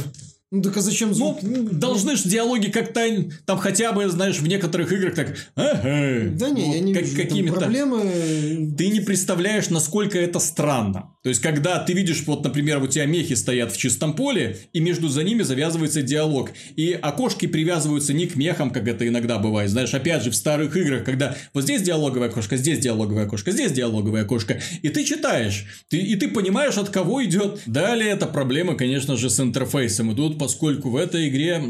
[0.51, 1.43] Ну так а зачем звук?
[1.43, 3.05] Ну, ну должны же диалоги как-то
[3.45, 5.37] там хотя бы, знаешь, в некоторых играх так.
[5.55, 8.73] Ага, да не, вот, я не как, вижу какими-то проблемы.
[8.75, 11.13] Ты не представляешь, насколько это странно.
[11.21, 14.79] То есть, когда ты видишь, вот, например, у тебя мехи стоят в чистом поле, и
[14.79, 16.51] между за ними завязывается диалог.
[16.75, 19.69] И окошки привязываются не к мехам, как это иногда бывает.
[19.69, 23.71] Знаешь, опять же, в старых играх, когда вот здесь диалоговая окошко, здесь диалоговая окошко, здесь
[23.71, 24.59] диалоговая окошко.
[24.81, 27.61] И ты читаешь, ты, и ты понимаешь, от кого идет.
[27.67, 30.11] Далее это проблема, конечно же, с интерфейсом.
[30.11, 31.61] И тут поскольку в этой игре,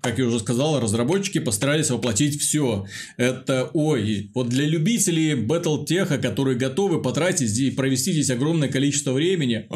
[0.00, 2.86] как я уже сказал, разработчики постарались воплотить все.
[3.16, 9.66] Это, ой, вот для любителей Battletech, которые готовы потратить и провести здесь огромное количество времени,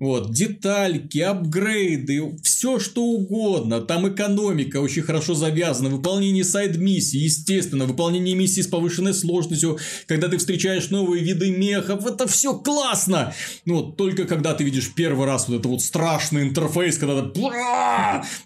[0.00, 3.82] вот, детальки, апгрейды, все что угодно.
[3.82, 10.38] Там экономика очень хорошо завязана, выполнение сайд-миссий, естественно, выполнение миссий с повышенной сложностью, когда ты
[10.38, 13.34] встречаешь новые виды мехов, это все классно.
[13.66, 17.28] Вот, только когда ты видишь первый раз вот это вот страшный интерфейс, когда ты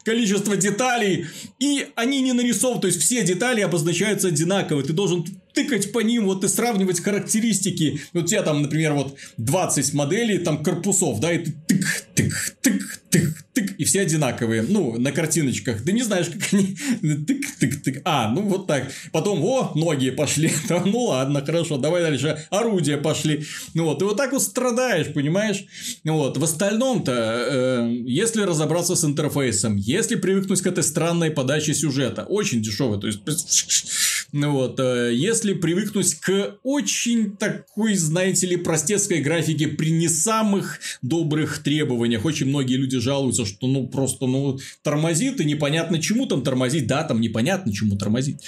[0.04, 1.26] количество деталей,
[1.58, 5.24] и они не нарисованы, то есть все детали обозначаются одинаково, ты должен
[5.54, 8.00] тыкать по ним, вот и сравнивать характеристики.
[8.12, 11.84] Вот у тебя там, например, вот 20 моделей там корпусов, да, и ты тык,
[12.14, 15.84] тык, тык, тык, тык, и все одинаковые, ну, на картиночках.
[15.84, 16.76] Ты не знаешь, как они
[17.26, 18.02] тык, тык, тык.
[18.04, 18.90] А, ну вот так.
[19.12, 20.50] Потом, о, ноги пошли.
[20.84, 22.44] ну ладно, хорошо, давай дальше.
[22.50, 23.44] Орудия пошли.
[23.74, 25.64] Ну вот, и вот так вот страдаешь, понимаешь?
[26.04, 32.24] Вот, в остальном-то, э, если разобраться с интерфейсом, если привыкнуть к этой странной подаче сюжета,
[32.24, 33.20] очень дешевый, то есть,
[34.36, 40.80] ну вот, э, если привыкнуть к очень такой, знаете ли, простецкой графике при не самых
[41.02, 46.42] добрых требованиях, очень многие люди жалуются, что ну просто ну тормозит и непонятно чему там
[46.42, 48.38] тормозить, да, там непонятно чему тормозить.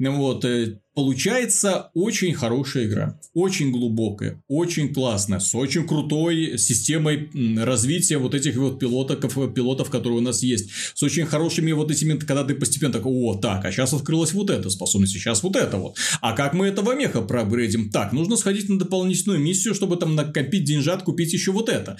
[0.00, 8.18] Вот, э, Получается очень хорошая игра, очень глубокая, очень классная, с очень крутой системой развития
[8.18, 12.42] вот этих вот пилотов, пилотов, которые у нас есть, с очень хорошими вот этими, когда
[12.42, 15.96] ты постепенно такой, о, так, а сейчас открылась вот эта способность, сейчас вот это вот,
[16.20, 17.90] а как мы этого меха проапгрейдим?
[17.90, 21.96] Так, нужно сходить на дополнительную миссию, чтобы там накопить деньжат, купить еще вот это.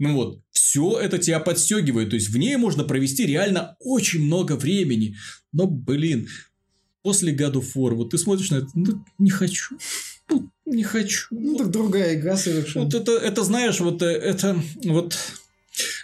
[0.00, 4.56] Ну вот, все это тебя подстегивает, то есть в ней можно провести реально очень много
[4.56, 5.14] времени.
[5.52, 6.28] Но, блин,
[7.02, 9.76] после God of War, вот ты смотришь на это, ну, не хочу.
[10.28, 11.28] Ну, не хочу.
[11.30, 12.84] Ну, так другая игра совершенно.
[12.84, 15.16] Вот это, это знаешь, вот э, это вот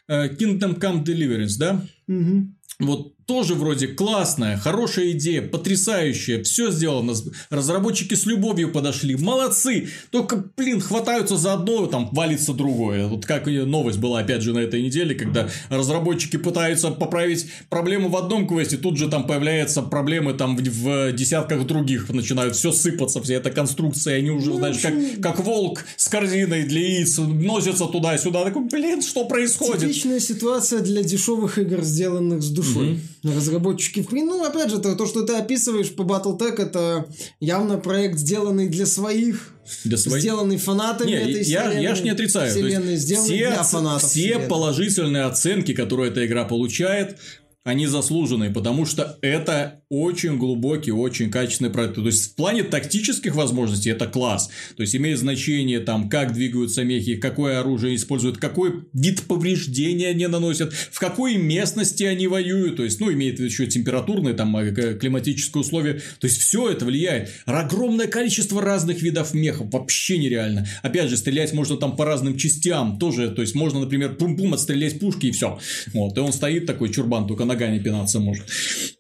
[0.08, 1.86] э, Kingdom Come Deliverance, да?
[2.08, 2.48] Угу.
[2.80, 7.12] Вот тоже вроде классная, хорошая идея, потрясающая, все сделано.
[7.50, 9.88] Разработчики с любовью подошли, молодцы.
[10.10, 13.08] Только, блин, хватаются за одно, там валится другое.
[13.08, 18.16] Вот как новость была, опять же, на этой неделе, когда разработчики пытаются поправить проблему в
[18.16, 23.20] одном квесте, тут же там появляются проблемы там в, в десятках других, начинают все сыпаться,
[23.20, 27.86] вся эта конструкция, они уже, ну, знаешь, как, как волк с корзиной для яиц, носятся
[27.86, 29.80] туда-сюда, такой, блин, что происходит?
[29.80, 32.86] Типичная ситуация для дешевых игр, сделанных с душой.
[32.86, 34.06] Mm-hmm разработчики.
[34.10, 37.06] Ну, опять же, то, то, что ты описываешь по Battletech, это
[37.40, 39.52] явно проект, сделанный для своих
[39.84, 40.22] для своих...
[40.22, 41.82] Сделанный фанатами не, этой я, вселенной.
[41.82, 42.50] Я ж не отрицаю.
[42.50, 44.48] Вселенной, все, для фанатов все вселенной.
[44.48, 47.18] положительные оценки, которые эта игра получает,
[47.64, 51.94] они заслуженные, потому что это очень глубокий, очень качественный проект.
[51.94, 54.50] То есть, в плане тактических возможностей это класс.
[54.76, 60.26] То есть, имеет значение там, как двигаются мехи, какое оружие используют, какой вид повреждения они
[60.26, 62.76] наносят, в какой местности они воюют.
[62.76, 65.94] То есть, ну, имеет еще температурные, там, э, климатические условия.
[66.18, 67.30] То есть, все это влияет.
[67.44, 69.72] Огромное количество разных видов мехов.
[69.72, 70.66] Вообще нереально.
[70.82, 73.30] Опять же, стрелять можно там по разным частям тоже.
[73.30, 75.60] То есть, можно, например, пум-пум отстрелять пушки и все.
[75.92, 76.16] Вот.
[76.16, 78.46] И он стоит такой чурбан, только ногами пинаться может.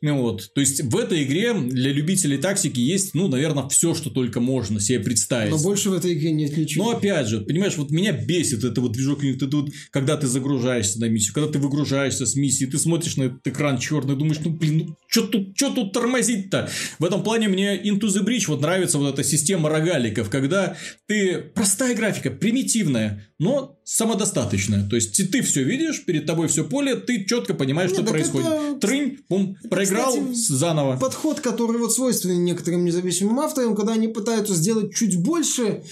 [0.00, 0.52] Вот.
[0.54, 4.80] То есть, в этой игре для любителей тактики есть, ну, наверное, все, что только можно
[4.80, 5.50] себе представить.
[5.50, 6.84] Но больше в этой игре нет ничего.
[6.84, 11.00] Но опять же, понимаешь, вот меня бесит это вот движок, это вот, когда ты загружаешься
[11.00, 14.50] на миссию, когда ты выгружаешься с миссии, ты смотришь на этот экран черный, думаешь, ну,
[14.50, 16.70] блин, ну, что тут, что тут тормозить-то?
[16.98, 21.38] В этом плане мне Into the Bridge вот нравится вот эта система рогаликов, когда ты
[21.54, 24.88] простая графика, примитивная, но самодостаточная.
[24.88, 28.46] То есть ты все видишь, перед тобой все поле, ты четко понимаешь, Нет, что происходит.
[28.46, 28.78] Это...
[28.80, 30.96] Трынь, бум, проиграл Кстати, заново.
[30.96, 35.82] Подход, который вот свойственен некоторым независимым авторам, когда они пытаются сделать чуть больше,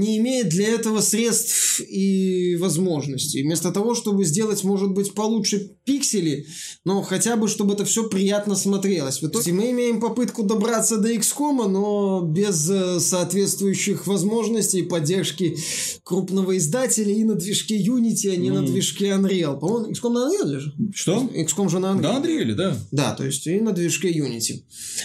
[0.00, 3.42] не имеет для этого средств и возможностей.
[3.42, 6.46] Вместо того, чтобы сделать, может быть, получше пиксели,
[6.84, 9.20] но хотя бы, чтобы это все приятно смотрелось.
[9.20, 15.56] В итоге мы имеем попытку добраться до XCOM, но без э, соответствующих возможностей поддержки
[16.02, 18.52] крупного издателя и на движке Unity, а не mm.
[18.52, 19.58] на движке Unreal.
[19.58, 20.74] По-моему, XCOM на Unreal же?
[20.94, 21.30] Что?
[21.34, 22.00] XCOM же на Unreal.
[22.00, 22.76] На Unreal, да.
[22.90, 24.62] Да, то есть и на движке Unity.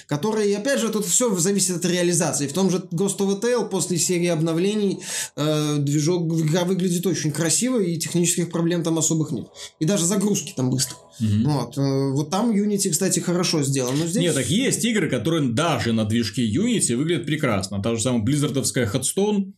[0.08, 2.48] Который, опять же, тут все зависит от реализации.
[2.48, 4.85] В том же Ghost of a Tale после серии обновлений
[5.36, 9.48] э, движок выглядит очень красиво и технических проблем там особых нет.
[9.80, 10.98] И даже загрузки там быстро.
[11.20, 11.50] Угу.
[11.50, 11.78] Вот.
[11.78, 13.98] Э, вот там Unity, кстати, хорошо сделан.
[13.98, 14.24] Но здесь...
[14.24, 17.82] Нет, так есть игры, которые даже на движке Unity выглядят прекрасно.
[17.82, 19.54] Та же самая Blizzardовская Headstone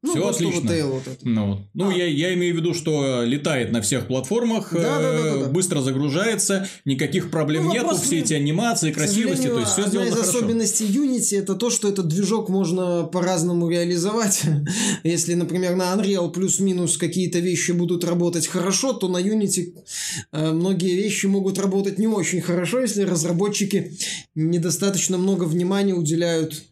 [0.00, 0.86] ну, Все отлично.
[0.86, 1.28] Вот это.
[1.28, 1.92] Ну, ну а.
[1.92, 5.48] я, я имею в виду, что летает на всех платформах, да, да, да, да, да.
[5.48, 10.14] быстро загружается, никаких проблем ну, нету, все эти анимации, красивости, то есть все сделано из
[10.14, 10.30] хорошо.
[10.30, 14.42] особенностей Unity это то, что этот движок можно по-разному реализовать.
[15.02, 19.74] Если, например, на Unreal плюс-минус какие-то вещи будут работать хорошо, то на Unity
[20.30, 23.98] э, многие вещи могут работать не очень хорошо, если разработчики
[24.36, 26.67] недостаточно много внимания уделяют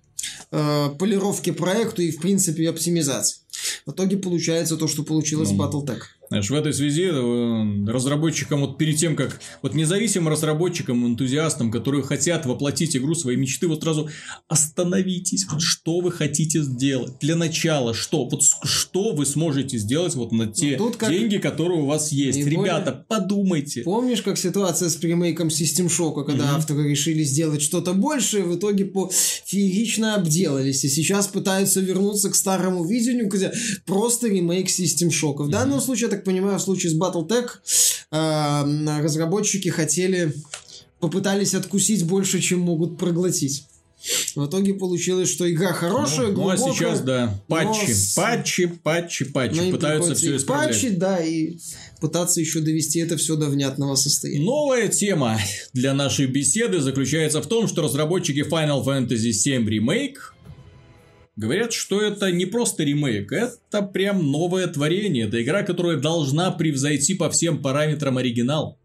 [0.50, 3.38] э, полировки проекту и, в принципе, оптимизации.
[3.86, 6.00] В итоге получается то, что получилось ну, в Battletech.
[6.28, 12.02] Знаешь, в этой связи э, разработчикам, вот перед тем, как вот независимым разработчикам, энтузиастам, которые
[12.02, 14.08] хотят воплотить игру своей мечты, вот сразу
[14.48, 17.12] остановитесь, вот что вы хотите сделать.
[17.20, 18.28] Для начала, что?
[18.28, 21.10] Вот что вы сможете сделать вот на те ну, как...
[21.10, 22.38] деньги, которые у вас есть.
[22.38, 23.04] И Ребята, более...
[23.08, 23.82] подумайте.
[23.82, 26.56] Помнишь, как ситуация с премейком System Shock, когда mm-hmm.
[26.56, 29.10] авторы решили сделать что-то большее, в итоге по
[29.44, 33.52] феерично обделались, и сейчас пытаются вернуться к старому видению, где
[33.84, 35.36] просто ремейк System Shock.
[35.36, 35.50] В mm-hmm.
[35.50, 37.48] данном случае это так понимаю, в случае с Battletech
[38.10, 40.32] э, разработчики хотели,
[41.00, 43.66] попытались откусить больше, чем могут проглотить.
[44.36, 46.58] В итоге получилось, что игра хорошая, ну, глубокая.
[46.58, 48.14] Ну, а сейчас, да, патчи, с...
[48.14, 49.60] патчи, патчи, патчи.
[49.60, 50.74] Ну, пытаются все исправлять.
[50.74, 51.56] Патчи, да, и
[52.00, 54.44] пытаться еще довести это все до внятного состояния.
[54.44, 55.40] Новая тема
[55.72, 60.16] для нашей беседы заключается в том, что разработчики Final Fantasy VII Remake
[61.36, 65.28] Говорят, что это не просто ремейк, это прям новое творение.
[65.28, 68.78] Это игра, которая должна превзойти по всем параметрам оригинал.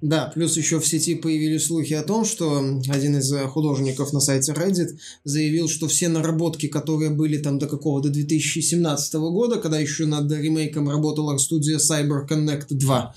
[0.00, 4.52] Да, плюс еще в сети появились слухи о том, что один из художников на сайте
[4.52, 10.30] Reddit заявил, что все наработки, которые были там до какого-то 2017 года, когда еще над
[10.30, 13.14] ремейком работала студия Cyber Connect 2,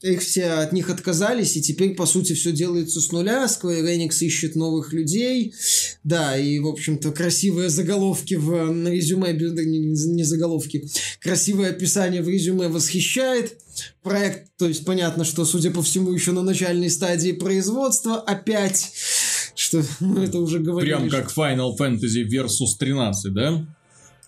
[0.00, 3.46] их все от них отказались, и теперь, по сути, все делается с нуля.
[3.46, 5.54] Square Enix ищет новых людей.
[6.04, 10.88] Да, и, в общем-то, красивые заголовки в на резюме, не заголовки,
[11.20, 13.58] красивое описание в резюме восхищает.
[14.02, 18.92] Проект, то есть понятно, что, судя по всему, еще на начальной стадии производства опять,
[19.54, 20.94] что ну, это уже говорили.
[20.94, 23.66] Прям как Final Fantasy Versus 13, да?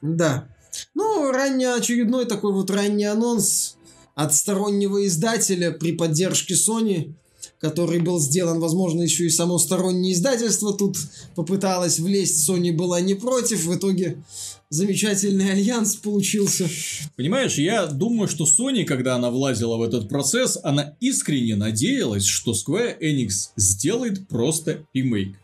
[0.03, 0.49] Да.
[0.95, 3.77] Ну, ранний очередной такой вот ранний анонс
[4.23, 7.15] от стороннего издателя при поддержке Sony,
[7.59, 10.99] который был сделан, возможно, еще и само стороннее издательство тут
[11.35, 14.23] попыталось влезть, Sony была не против, в итоге
[14.69, 16.69] замечательный альянс получился.
[17.17, 22.53] Понимаешь, я думаю, что Sony, когда она влазила в этот процесс, она искренне надеялась, что
[22.53, 25.35] Square Enix сделает просто ремейк.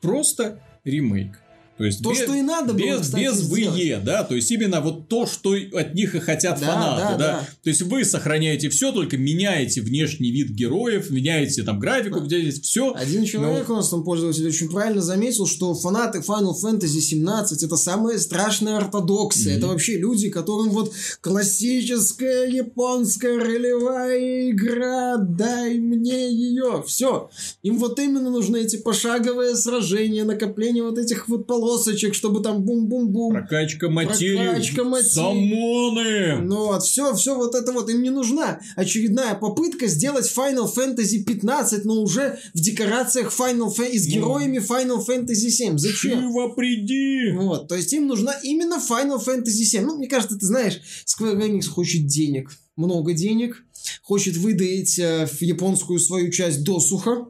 [0.00, 1.38] Просто ремейк.
[1.78, 4.50] То есть то, без, что и надо было, без, кстати, без ВЕ, да, то есть
[4.50, 7.16] именно вот то, что от них и хотят да, фанаты, да, да?
[7.18, 7.48] да.
[7.62, 12.60] То есть вы сохраняете все, только меняете внешний вид героев, меняете там графику, где здесь
[12.60, 12.92] все.
[12.94, 13.74] Один человек но...
[13.74, 18.78] у нас там пользователь очень правильно заметил, что фанаты Final Fantasy 17 это самая страшная
[18.78, 19.54] ортодоксия.
[19.54, 19.58] Mm-hmm.
[19.58, 26.82] Это вообще люди, которым вот классическая японская ролевая игра, дай мне ее.
[26.88, 27.30] Все.
[27.62, 32.62] Им вот именно нужны эти пошаговые сражения, накопление вот этих вот полос полосочек, чтобы там
[32.62, 33.32] бум-бум-бум.
[33.32, 34.36] Прокачка материи.
[34.36, 35.08] Прокачка материи.
[35.10, 36.36] Самоны.
[36.42, 38.60] Ну вот, все, все вот это вот им не нужна.
[38.76, 44.14] Очередная попытка сделать Final Fantasy 15, но уже в декорациях Final Fantasy, с ну.
[44.14, 45.78] героями Final Fantasy 7.
[45.78, 46.20] Зачем?
[46.20, 47.32] Живо приди!
[47.32, 49.84] Вот, то есть им нужна именно Final Fantasy 7.
[49.84, 52.50] Ну, мне кажется, ты знаешь, Square Enix хочет денег.
[52.76, 53.64] Много денег
[54.02, 57.26] хочет выдать э, японскую свою часть досуха,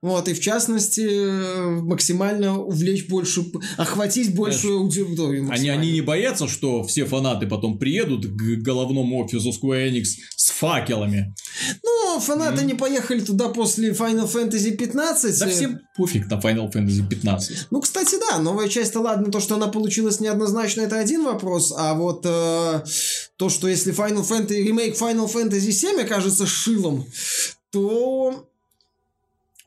[0.00, 3.44] вот, и в частности э, максимально увлечь больше,
[3.76, 5.48] охватить большую аудиторию.
[5.50, 10.04] Они, они не боятся, что все фанаты потом приедут к головному офису Square Enix
[10.36, 11.34] с факелами?
[11.82, 12.66] Ну, фанаты mm.
[12.66, 15.38] не поехали туда после Final Fantasy 15.
[15.38, 17.68] Да всем пофиг на Final Fantasy 15.
[17.70, 21.94] Ну, кстати, да, новая часть-то ладно, то, что она получилась неоднозначно, это один вопрос, а
[21.94, 22.82] вот э,
[23.38, 27.06] то, что если Final Fantasy, ремейк Final Fantasy 7 окажется шилом,
[27.70, 28.48] то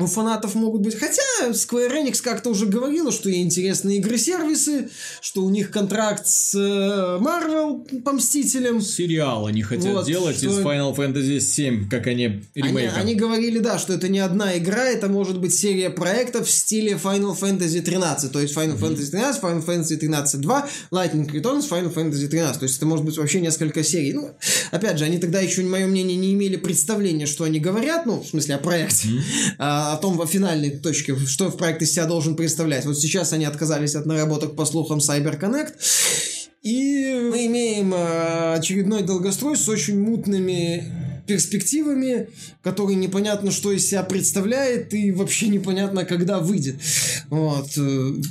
[0.02, 0.98] у фанатов могут быть...
[0.98, 4.90] Хотя Square Enix как-то уже говорила, что ей интересны игры-сервисы,
[5.22, 8.82] что у них контракт с э, Marvel по Мстителям.
[8.82, 10.48] Сериал они хотят вот, делать что...
[10.48, 12.96] из Final Fantasy 7, как они ремейком.
[12.96, 16.52] Они, они говорили, да, что это не одна игра, это может быть серия проектов в
[16.52, 18.32] стиле Final Fantasy 13.
[18.32, 18.98] То есть Final mm-hmm.
[18.98, 22.60] Fantasy 13, Final Fantasy 13 2, Lightning Returns, Final Fantasy 13.
[22.60, 24.14] То есть это может быть вообще несколько серий.
[24.14, 24.32] Ну,
[24.72, 28.28] опять же, они тогда еще, мое мнение, не имели представления, что они говорят, ну, в
[28.28, 29.08] смысле, о проекте.
[29.08, 32.86] Mm-hmm о том, во финальной точке, что в проект из себя должен представлять.
[32.86, 35.74] Вот сейчас они отказались от наработок по слухам CyberConnect.
[36.64, 42.28] И мы имеем э, очередной долгострой с очень мутными перспективами,
[42.62, 46.76] который непонятно, что из себя представляет, и вообще непонятно, когда выйдет.
[47.30, 47.70] Вот.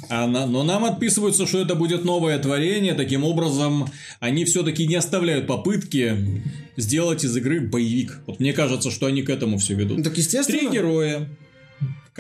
[0.09, 2.95] А на, но нам отписываются, что это будет новое творение.
[2.95, 3.89] Таким образом,
[4.21, 6.43] они все-таки не оставляют попытки
[6.77, 8.21] сделать из игры боевик.
[8.27, 9.99] Вот мне кажется, что они к этому все ведут.
[9.99, 10.59] Ну, так естественно.
[10.59, 11.29] Три героя,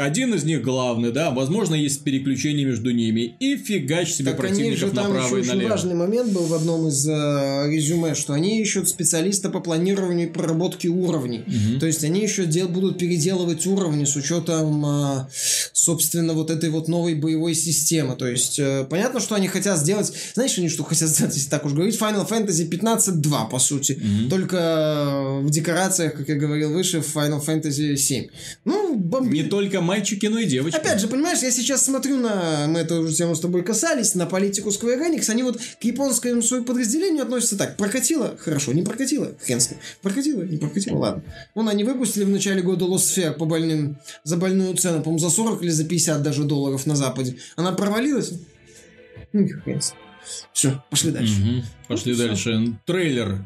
[0.00, 3.36] один из них главный, да, возможно, есть переключение между ними.
[3.38, 5.56] И фигач себе так противников там направо и налево.
[5.56, 10.28] Очень важный момент был в одном из э, резюме, что они ищут специалиста по планированию
[10.28, 11.44] и проработке уровней.
[11.46, 11.80] Угу.
[11.80, 15.26] То есть они еще дел, будут переделывать уровни с учетом, э,
[15.72, 18.16] собственно, вот этой вот новой боевой системы.
[18.16, 20.12] То есть э, понятно, что они хотят сделать...
[20.34, 21.98] Знаешь, они что хотят сделать, если так уж говорить?
[21.98, 23.92] Final Fantasy 15.2, по сути.
[23.92, 24.30] Угу.
[24.30, 28.26] Только э, в декорациях, как я говорил выше, в Final Fantasy 7.
[28.64, 29.38] Ну, бомби...
[29.38, 30.76] Не только мальчики, но и девочки.
[30.76, 32.66] Опять же, понимаешь, я сейчас смотрю на...
[32.68, 35.28] Мы эту тему с тобой касались, на политику Square Enix.
[35.30, 37.76] Они вот к японскому своему подразделению относятся так.
[37.76, 38.36] Прокатило?
[38.38, 38.72] Хорошо.
[38.72, 39.32] Не прокатило?
[39.44, 39.80] Хрен с ним.
[40.00, 40.42] Прокатило?
[40.42, 40.96] Не прокатило?
[40.96, 41.22] Ладно.
[41.54, 43.98] Вон они выпустили в начале года Lost Sphere по больным...
[44.22, 45.02] За больную цену.
[45.02, 47.36] По-моему, за 40 или за 50 даже долларов на Западе.
[47.56, 48.32] Она провалилась?
[49.32, 49.94] Ну, хрен с
[50.52, 51.34] Все, пошли дальше.
[51.34, 51.64] Угу.
[51.88, 52.36] Пошли ну, дальше.
[52.36, 52.74] Все.
[52.86, 53.44] Трейлер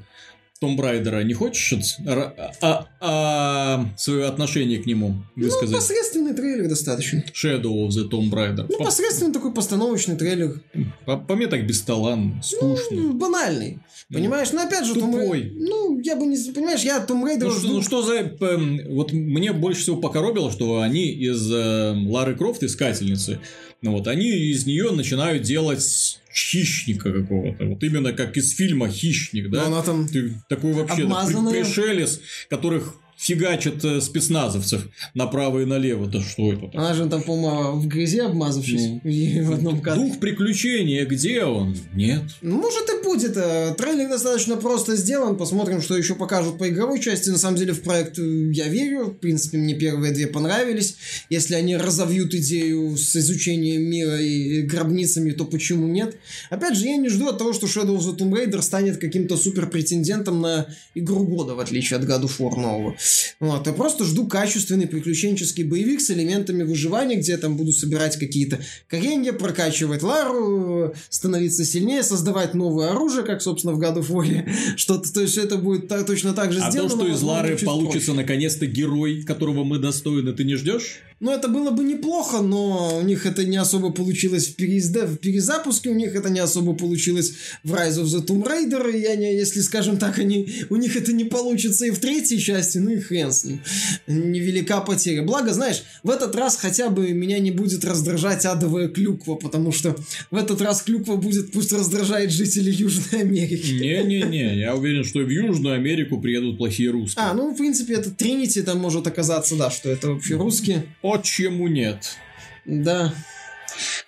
[0.64, 1.74] Tomb Raider'а не хочешь
[2.06, 5.70] а, а, а, свое отношение к нему высказать?
[5.72, 7.22] Ну, посредственный трейлер достаточно.
[7.34, 8.64] Shadow of the Tomb Raider.
[8.66, 10.62] Ну, посредственный такой постановочный трейлер.
[11.04, 12.96] По, по мне так бесталанный, скучный.
[12.98, 13.80] Ну, банальный.
[14.08, 14.52] Ну, понимаешь?
[14.52, 14.94] Но опять же...
[14.94, 15.50] Тупой.
[15.50, 15.58] Том...
[15.58, 16.38] Ну, я бы не...
[16.52, 17.68] Понимаешь, я Tomb Raider'а ну, жду...
[17.74, 18.14] ну, что за...
[18.14, 23.38] Эм, вот мне больше всего покоробило, что они из э, Лары Крофт, Искательницы,
[23.82, 27.64] ну вот, они из нее начинают делать хищника какого-то.
[27.64, 29.62] Вот именно как из фильма Хищник, да?
[29.62, 32.20] Но она там Ты такой вообще да, пришелец,
[32.50, 36.06] которых фигачат э, спецназовцев направо и налево.
[36.06, 36.70] Да что это?
[36.74, 40.04] Она же там, по-моему, в грязи обмазавшись ну, в одном кадре.
[40.04, 41.76] Дух приключения, где он?
[41.94, 42.22] Нет.
[42.42, 43.36] Ну, может и будет.
[43.36, 45.36] Э, трейлер достаточно просто сделан.
[45.36, 47.30] Посмотрим, что еще покажут по игровой части.
[47.30, 49.06] На самом деле в проект э, я верю.
[49.06, 50.96] В принципе, мне первые две понравились.
[51.30, 56.16] Если они разовьют идею с изучением мира и гробницами, то почему нет?
[56.50, 59.36] Опять же, я не жду от того, что Shadow of the Tomb Raider станет каким-то
[59.36, 62.96] супер претендентом на игру года, в отличие от God of War нового.
[63.40, 68.16] Вот, я просто жду качественный приключенческий боевик с элементами выживания, где я там буду собирать
[68.16, 74.50] какие-то коренья, прокачивать Лару, становиться сильнее, создавать новое оружие, как, собственно, в of War.
[74.76, 76.94] Что-то, то есть это будет так, точно так же а сделано.
[76.94, 81.00] А то, что из Лары получится наконец-то герой, которого мы достойны, ты не ждешь?
[81.20, 85.06] Ну, это было бы неплохо, но у них это не особо получилось в, переизда...
[85.06, 89.16] в перезапуске, у них это не особо получилось в Rise of the Tomb Raider, и
[89.16, 92.90] не, если, скажем так, они, у них это не получится и в третьей части, ну
[92.90, 93.60] и хрен с ним.
[94.06, 95.22] Невелика потеря.
[95.22, 99.96] Благо, знаешь, в этот раз хотя бы меня не будет раздражать адовая клюква, потому что
[100.30, 103.72] в этот раз клюква будет, пусть раздражает жителей Южной Америки.
[103.80, 107.24] Не-не-не, я уверен, что в Южную Америку приедут плохие русские.
[107.24, 110.86] А, ну, в принципе, это Тринити там может оказаться, да, что это вообще русские.
[111.04, 112.16] Почему нет?
[112.64, 113.14] Да.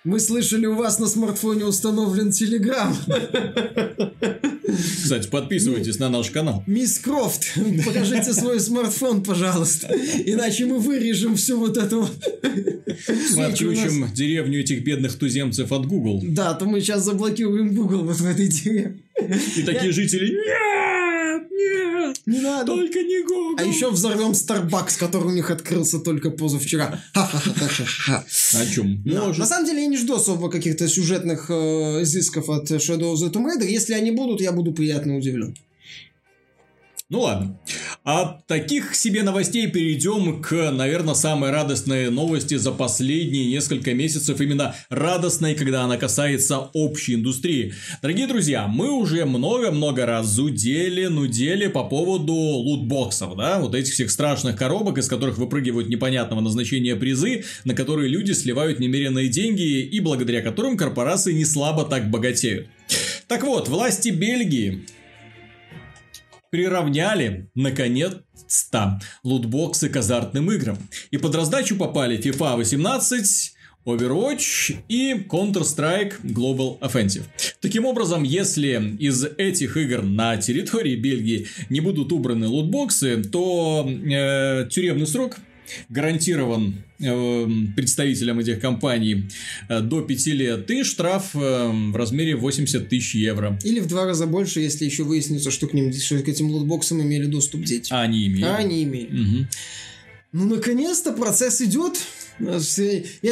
[0.03, 2.97] Мы слышали, у вас на смартфоне установлен Телеграм.
[5.03, 6.63] Кстати, подписывайтесь на наш канал.
[6.65, 9.93] Мисс Крофт, покажите свой смартфон, пожалуйста.
[10.25, 12.09] Иначе мы вырежем всю вот эту...
[13.35, 16.21] Мы отключим деревню этих бедных туземцев от Google.
[16.23, 18.97] Да, то мы сейчас заблокируем Google вот в этой деревне.
[19.19, 20.31] И такие жители...
[20.31, 22.17] Нет!
[22.25, 22.75] Не надо!
[22.75, 23.55] Только не Google!
[23.57, 27.01] А еще взорвем Starbucks, который у них открылся только позавчера.
[28.53, 29.01] О чем?
[29.05, 33.31] На самом деле я не жду особо каких-то сюжетных э, изысков от Shadow of the
[33.31, 33.65] Tomb Raider.
[33.65, 35.55] Если они будут, я буду приятно удивлен.
[37.09, 37.57] Ну ладно.
[38.03, 44.41] От таких себе новостей перейдем к, наверное, самой радостной новости за последние несколько месяцев.
[44.41, 47.73] Именно радостной, когда она касается общей индустрии.
[48.01, 54.11] Дорогие друзья, мы уже много-много раз зудели, нудели по поводу лутбоксов, да, вот этих всех
[54.11, 60.01] страшных коробок, из которых выпрыгивают непонятного назначения призы, на которые люди сливают немеренные деньги и
[60.01, 62.67] благодаря которым корпорации не слабо так богатеют.
[63.27, 64.85] Так вот, власти Бельгии
[66.51, 70.77] приравняли, наконец-то, лутбоксы к азартным играм.
[71.11, 73.53] И под раздачу попали FIFA 18,
[73.87, 77.23] Overwatch и Counter-Strike Global Offensive.
[77.61, 84.67] Таким образом, если из этих игр на территории Бельгии не будут убраны лутбоксы, то э,
[84.69, 85.37] тюремный срок
[85.89, 89.29] гарантирован э, представителям этих компаний
[89.69, 93.57] э, до 5 лет и штраф э, в размере 80 тысяч евро.
[93.63, 97.01] Или в два раза больше, если еще выяснится, что к, ним, что к этим лутбоксам
[97.01, 97.91] имели доступ дети.
[97.91, 98.43] А они имели.
[98.43, 99.07] А они имели.
[99.07, 99.47] Угу.
[100.33, 101.97] Ну, наконец-то процесс идет.
[102.39, 102.59] Я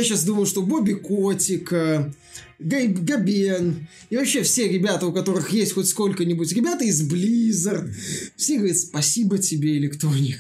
[0.04, 2.12] сейчас думаю, что Бобби Котик, э,
[2.58, 7.92] Габен и вообще все ребята, у которых есть хоть сколько-нибудь, ребята из Blizzard,
[8.38, 10.38] все говорят, спасибо тебе, Electronic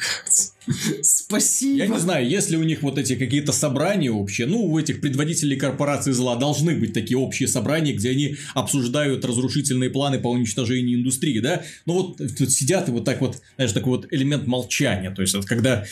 [1.01, 1.77] Спасибо.
[1.77, 5.57] Я не знаю, если у них вот эти какие-то собрания общие, ну, у этих предводителей
[5.57, 11.39] корпораций зла должны быть такие общие собрания, где они обсуждают разрушительные планы по уничтожению индустрии,
[11.39, 11.63] да?
[11.85, 15.35] Ну, вот тут сидят и вот так вот, знаешь, такой вот элемент молчания, то есть,
[15.35, 15.85] вот, когда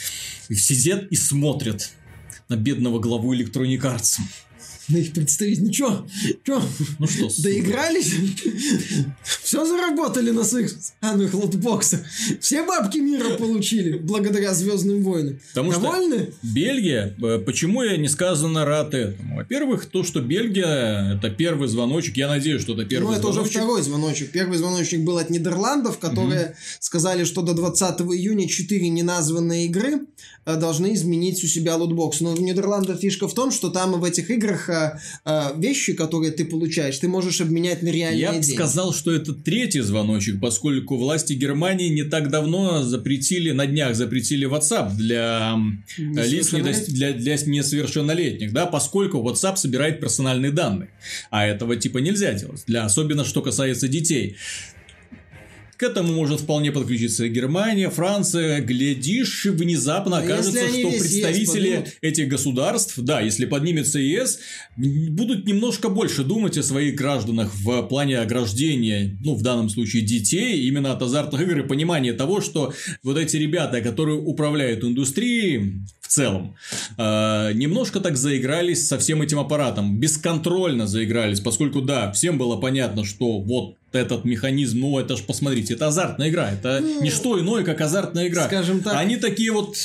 [0.49, 1.91] сидят и смотрят
[2.49, 4.19] на бедного главу Electronic Arts.
[4.89, 5.67] На их представителей.
[5.67, 6.05] Ну чё?
[6.43, 6.61] Чё?
[6.99, 8.13] Ну что, Доигрались?
[9.43, 12.01] Все заработали на своих странных лотбоксах.
[12.41, 15.39] Все бабки мира получили благодаря Звездным войнам.
[15.53, 16.23] Потому Довольны?
[16.23, 19.37] что Бельгия, э, почему я несказанно рад этому?
[19.37, 22.17] Во-первых, то, что Бельгия это первый звоночек.
[22.17, 23.43] Я надеюсь, что это первый ну, это звоночек.
[23.43, 24.31] уже второй звоночек.
[24.31, 26.55] Первый звоночек был от Нидерландов, которые угу.
[26.79, 30.01] сказали, что до 20 июня 4 неназванные игры
[30.45, 32.21] должны изменить у себя лутбокс.
[32.21, 34.99] Но в Нидерландах фишка в том, что там в этих играх э,
[35.55, 38.47] вещи, которые ты получаешь, ты можешь обменять на реальные Я деньги.
[38.47, 43.95] бы сказал, что это третий звоночек, поскольку власти Германии не так давно запретили, на днях
[43.95, 45.55] запретили WhatsApp для
[45.97, 46.49] лиц
[46.87, 50.89] для, для несовершеннолетних, да, поскольку WhatsApp собирает персональные данные.
[51.29, 54.37] А этого типа нельзя делать, для, особенно что касается детей.
[55.83, 58.61] К этому может вполне подключиться Германия, Франция.
[58.61, 64.39] Глядишь, внезапно окажется, что представители этих государств, да, если поднимется ЕС,
[64.77, 70.65] будут немножко больше думать о своих гражданах в плане ограждения, ну, в данном случае детей,
[70.65, 72.73] именно от азартных игр и понимания того, что
[73.03, 75.81] вот эти ребята, которые управляют индустрией,
[76.13, 76.55] целом,
[76.97, 83.03] э, немножко так заигрались со всем этим аппаратом, бесконтрольно заигрались, поскольку, да, всем было понятно,
[83.03, 87.39] что вот этот механизм, ну это ж посмотрите, это азартная игра, это ну, не что
[87.39, 88.47] иное, как азартная игра.
[88.47, 88.95] Скажем так.
[88.95, 89.77] Они такие вот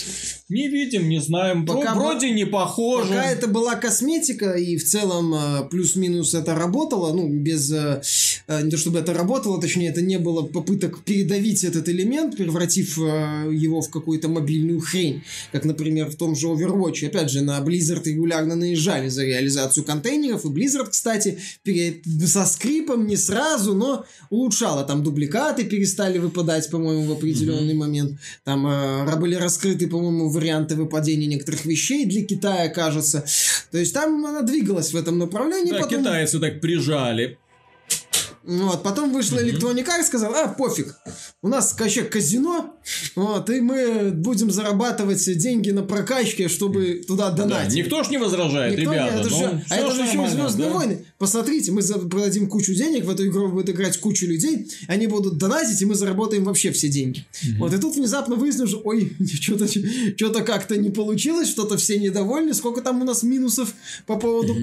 [0.49, 3.11] не видим, не знаем, пока вроде не похоже.
[3.11, 8.01] Пока это была косметика и в целом э, плюс-минус это работало, ну без э,
[8.47, 12.97] э, не то чтобы это работало, точнее это не было попыток передавить этот элемент, превратив
[12.97, 15.23] его в какую-то мобильную хрень,
[15.53, 17.07] как, например, в том же Overwatch.
[17.07, 23.07] Опять же, на Blizzard регулярно наезжали за реализацию контейнеров, и Blizzard, кстати, перед, со скрипом
[23.07, 24.85] не сразу, но улучшало.
[24.85, 27.77] Там дубликаты перестали выпадать, по-моему, в определенный mm-hmm.
[27.77, 28.19] момент.
[28.45, 33.25] Там э, были раскрыты, по-моему, варианты выпадения некоторых вещей для Китая, кажется.
[33.71, 35.73] То есть там она двигалась в этом направлении.
[35.73, 36.01] Да, потом...
[36.01, 37.39] китайцы так прижали.
[38.49, 40.97] Вот, потом вышла Electronic Arts и сказал, а, пофиг,
[41.43, 42.79] у нас вообще казино,
[43.15, 47.69] вот, и мы будем зарабатывать деньги на прокачке, чтобы туда донатить.
[47.69, 49.15] Да, никто ж не возражает, никто ребята.
[49.17, 50.75] Не, это ну, же, а это же еще Звездные да?
[50.75, 51.05] войны.
[51.19, 55.83] Посмотрите, мы продадим кучу денег, в эту игру будет играть кучу людей, они будут донатить,
[55.83, 57.27] и мы заработаем вообще все деньги.
[57.43, 57.59] Угу.
[57.59, 62.55] Вот, и тут внезапно выяснилось, что, ой, что-то что как-то не получилось, что-то все недовольны,
[62.55, 63.75] сколько там у нас минусов
[64.07, 64.63] по поводу угу.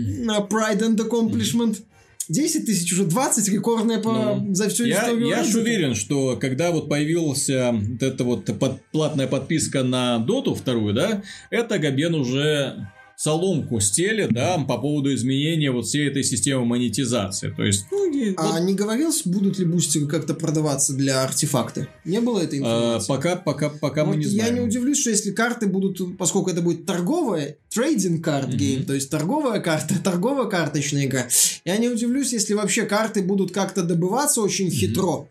[0.49, 1.73] Pride and Accomplishment.
[1.73, 1.85] Угу.
[2.29, 4.11] 10 тысяч, уже 20 рекордная по...
[4.11, 5.27] ну, за всю я, историю.
[5.27, 10.55] Я же уверен, что когда вот появилась вот эта вот под, платная подписка на Доту
[10.55, 12.87] вторую, да, это Габен уже
[13.25, 17.49] соломку стелет, да, по поводу изменения вот всей этой системы монетизации.
[17.49, 18.61] То есть, ну, а вот...
[18.61, 21.87] не говорилось, будут ли бустеры как-то продаваться для артефакта?
[22.05, 23.05] Не было этой а, информации?
[23.11, 24.53] А, пока, пока, пока вот мы не знаем.
[24.53, 28.93] Я не удивлюсь, что если карты будут, поскольку это будет торговая, trading card game, то
[28.93, 31.27] есть торговая карта, торговая карточная игра,
[31.65, 34.69] я не удивлюсь, если вообще карты будут как-то добываться очень mm-hmm.
[34.69, 35.29] хитро,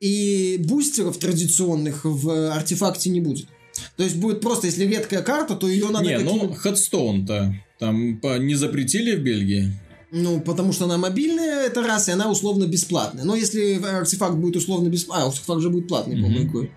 [0.00, 3.48] и бустеров традиционных в артефакте не будет.
[3.96, 6.04] То есть будет просто, если редкая карта, то ее надо...
[6.04, 9.72] Не, ну, Хедстоун-то там не запретили в Бельгии?
[10.10, 13.24] Ну, потому что она мобильная, это раз, и она условно бесплатная.
[13.24, 15.24] Но если артефакт будет условно бесплатный...
[15.24, 16.22] А, артефакт же будет платный, mm-hmm.
[16.22, 16.68] по-моему,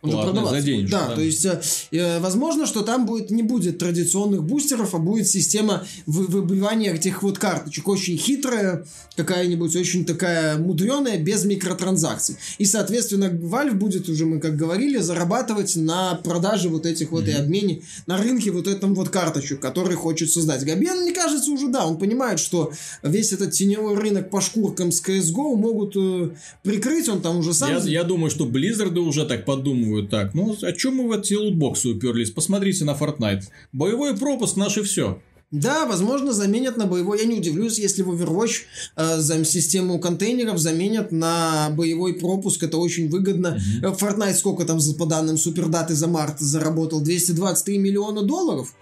[0.00, 0.90] Он Платный продаваться за денежку, будет.
[0.90, 1.14] Да, да.
[1.16, 5.84] то есть, э, э, возможно, что там будет не будет традиционных бустеров, а будет система
[6.06, 7.88] вы- выбивания этих вот карточек.
[7.88, 8.84] Очень хитрая,
[9.16, 12.36] какая-нибудь очень такая мудреная, без микротранзакций.
[12.58, 17.32] И, соответственно, Valve будет уже, мы как говорили, зарабатывать на продаже вот этих вот и
[17.32, 20.64] обмене на рынке вот этом вот карточек, который хочет создать.
[20.64, 22.72] Габен, мне кажется, уже да, он понимает, что
[23.02, 26.30] весь этот теневой рынок по шкуркам с CSGO могут э,
[26.62, 27.70] прикрыть, он там уже сам...
[27.70, 29.44] Я, я думаю, что Близзарды уже так
[29.88, 30.10] подумывают.
[30.10, 32.30] Так, ну, о чем мы в эти лутбоксы уперлись?
[32.30, 33.44] Посмотрите на Fortnite.
[33.72, 35.20] Боевой пропуск наш и все.
[35.50, 37.20] Да, возможно, заменят на боевой.
[37.20, 38.64] Я не удивлюсь, если в Overwatch
[38.96, 42.62] э, систему контейнеров заменят на боевой пропуск.
[42.62, 43.58] Это очень выгодно.
[43.82, 47.00] Э, Fortnite сколько там, по данным супердаты за март, заработал?
[47.00, 48.74] 223 миллиона долларов.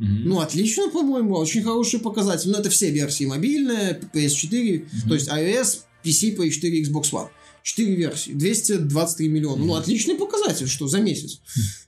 [0.00, 2.50] Ну, отлично, по-моему, очень хороший показатель.
[2.50, 3.24] Но это все версии.
[3.24, 7.28] Мобильная, PS4, то есть iOS, PC, PS4, Xbox One.
[7.62, 8.32] Четыре версии.
[8.32, 9.64] 223 миллиона.
[9.64, 11.40] Ну, отличный показатель, что за месяц.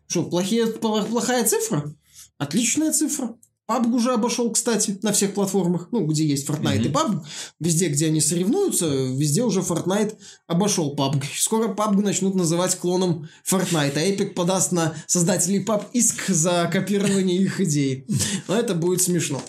[0.06, 1.94] Что, плохие, плохая цифра?
[2.38, 3.36] Отличная цифра.
[3.70, 7.24] PUBG уже обошел, кстати, на всех платформах, ну, где есть Fortnite и PUBG.
[7.60, 10.16] Везде, где они соревнуются, везде уже Fortnite
[10.48, 11.22] обошел PUBG.
[11.36, 17.40] Скоро PUBG начнут называть клоном Fortnite, а Epic подаст на создателей PUBG иск за копирование
[17.40, 18.06] их идей.
[18.48, 19.40] Но это будет смешно.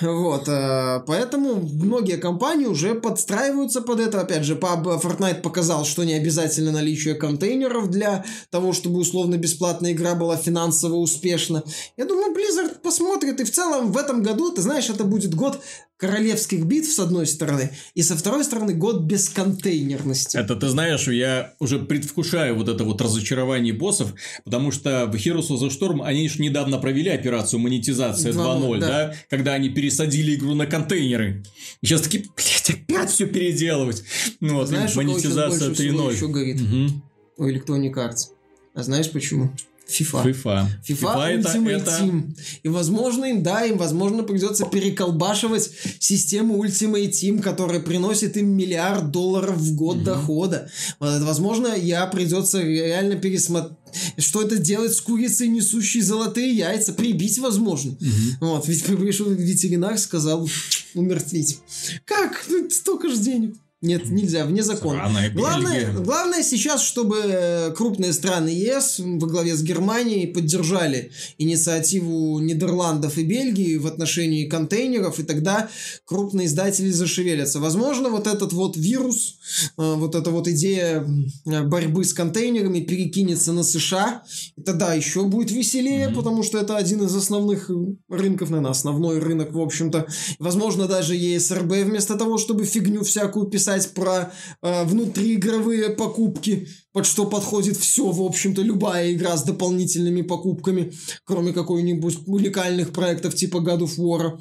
[0.00, 4.20] Вот, э, поэтому многие компании уже подстраиваются под это.
[4.20, 10.14] Опять же, PUBG, Fortnite показал, что не обязательно наличие контейнеров для того, чтобы условно-бесплатная игра
[10.14, 11.62] была финансово успешна.
[11.96, 15.60] Я думаю, Blizzard посмотрит, и в целом в этом году, ты знаешь, это будет год
[16.00, 20.38] королевских битв, с одной стороны, и со второй стороны год бесконтейнерности.
[20.38, 25.50] Это ты знаешь, я уже предвкушаю вот это вот разочарование боссов, потому что в Heroes
[25.50, 28.89] of the Storm они же недавно провели операцию монетизация 2.0, 2.0, да.
[28.90, 29.14] Да.
[29.28, 31.42] когда они пересадили игру на контейнеры.
[31.80, 34.04] И сейчас такие, блядь, опять все переделывать.
[34.40, 36.14] Ну вот, Знаешь, монетизация больше всего 3.0.
[36.14, 36.60] еще горит?
[36.60, 37.02] Мгм.
[37.36, 38.28] У Electronic Arts.
[38.74, 39.52] А знаешь почему?
[39.90, 40.24] FIFA.
[40.24, 40.66] FIFA.
[40.88, 42.36] FIFA, это, Ultimate это- Team.
[42.62, 49.10] И, возможно, им, да, им, возможно, придется переколбашивать систему Ultimate Team, которая приносит им миллиард
[49.10, 50.70] долларов в год дохода.
[50.98, 53.76] Вот, Возможно, я придется реально пересмотреть.
[54.18, 56.92] Что это делать с курицей, несущей золотые яйца?
[56.92, 57.96] Прибить, возможно.
[58.40, 60.48] Вот, ведь пришел ветеринар, сказал
[60.94, 61.58] умертвить.
[62.04, 62.44] Как?
[62.48, 63.56] Ну, столько же денег.
[63.82, 64.98] Нет, нельзя, вне закона.
[64.98, 66.02] Сраная Главное, Бельгия.
[66.02, 73.24] главное сейчас, чтобы э, крупные страны ЕС во главе с Германией поддержали инициативу Нидерландов и
[73.24, 75.70] Бельгии в отношении контейнеров, и тогда
[76.04, 77.58] крупные издатели зашевелятся.
[77.58, 79.38] Возможно, вот этот вот вирус,
[79.78, 81.02] э, вот эта вот идея
[81.46, 84.24] э, борьбы с контейнерами перекинется на США,
[84.58, 87.70] и тогда еще будет веселее, потому что это один из основных
[88.10, 90.06] рынков, наверное, основной рынок, в общем-то.
[90.38, 97.26] Возможно, даже ЕСРБ вместо того, чтобы фигню всякую писать про э, внутриигровые покупки, под что
[97.26, 100.92] подходит все, в общем-то, любая игра с дополнительными покупками,
[101.24, 104.38] кроме какой-нибудь уникальных проектов типа God of War.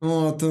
[0.00, 0.42] Вот.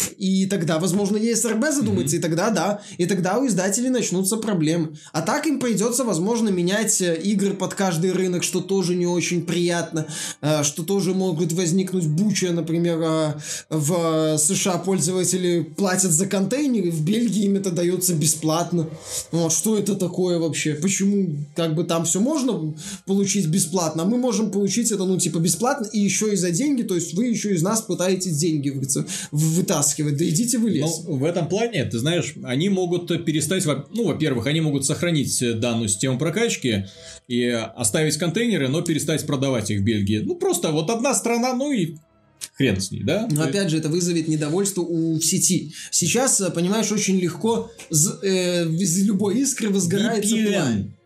[0.00, 0.14] Э.
[0.18, 4.96] И тогда, возможно, ЕСРБ задумается, и тогда, да, и тогда у издателей начнутся проблемы.
[5.12, 9.42] А так им придется, возможно, менять э, игры под каждый рынок, что тоже не очень
[9.42, 10.06] приятно,
[10.40, 13.34] э, что тоже могут возникнуть буча, например, э,
[13.70, 18.88] в э, США пользователи платят за контейнеры, в Бельгии им это дается бесплатно.
[19.32, 20.74] Вот, что это такое вообще?
[20.74, 22.74] Почему как бы там все можно
[23.06, 26.82] получить бесплатно, а мы можем получить это, ну, типа, бесплатно и еще и за деньги,
[26.82, 28.86] то есть вы еще из нас пытаетесь деньги вы-
[29.88, 30.16] вытаскивать.
[30.16, 31.02] Да идите вы лес.
[31.04, 35.54] Ну, в этом плане, ты знаешь, они могут перестать, ну, во-первых, они могут сохранить э,
[35.54, 36.86] данную систему прокачки
[37.26, 40.18] и оставить контейнеры, но перестать продавать их в Бельгии.
[40.18, 41.96] Ну, просто вот одна страна, ну и
[42.54, 43.28] хрен с ней, да?
[43.30, 45.72] Но опять же, это вызовет недовольство у сети.
[45.90, 50.48] Сейчас, э, понимаешь, очень легко э, из любой искры возгорается пламя.
[50.48, 50.76] VPN.
[50.76, 50.97] Ви-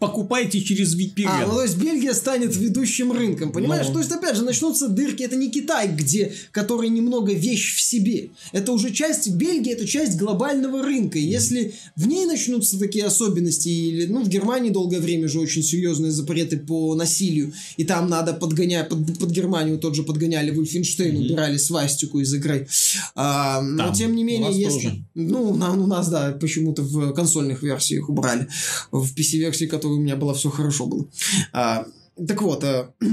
[0.00, 1.26] покупайте через VPN.
[1.26, 3.86] А, ну то есть Бельгия станет ведущим рынком, понимаешь?
[3.88, 3.94] Ну.
[3.94, 5.22] То есть, опять же, начнутся дырки.
[5.22, 8.30] Это не Китай, где, который немного вещь в себе.
[8.52, 11.18] Это уже часть Бельгии, это часть глобального рынка.
[11.18, 15.62] И если в ней начнутся такие особенности, или, ну, в Германии долгое время же очень
[15.62, 21.16] серьезные запреты по насилию, и там надо подгонять, под, под Германию тот же подгоняли Вольфенштейн,
[21.16, 22.68] убирали свастику из игры.
[23.14, 23.94] А, но Там.
[23.94, 24.88] тем не У менее, нас если...
[24.88, 25.04] тоже.
[25.14, 28.48] Ну, на- у нас, да, почему-то в консольных версиях убрали.
[28.90, 31.06] В PC-версии, которая у меня была, все хорошо было.
[31.52, 31.86] А,
[32.26, 32.88] так вот, э,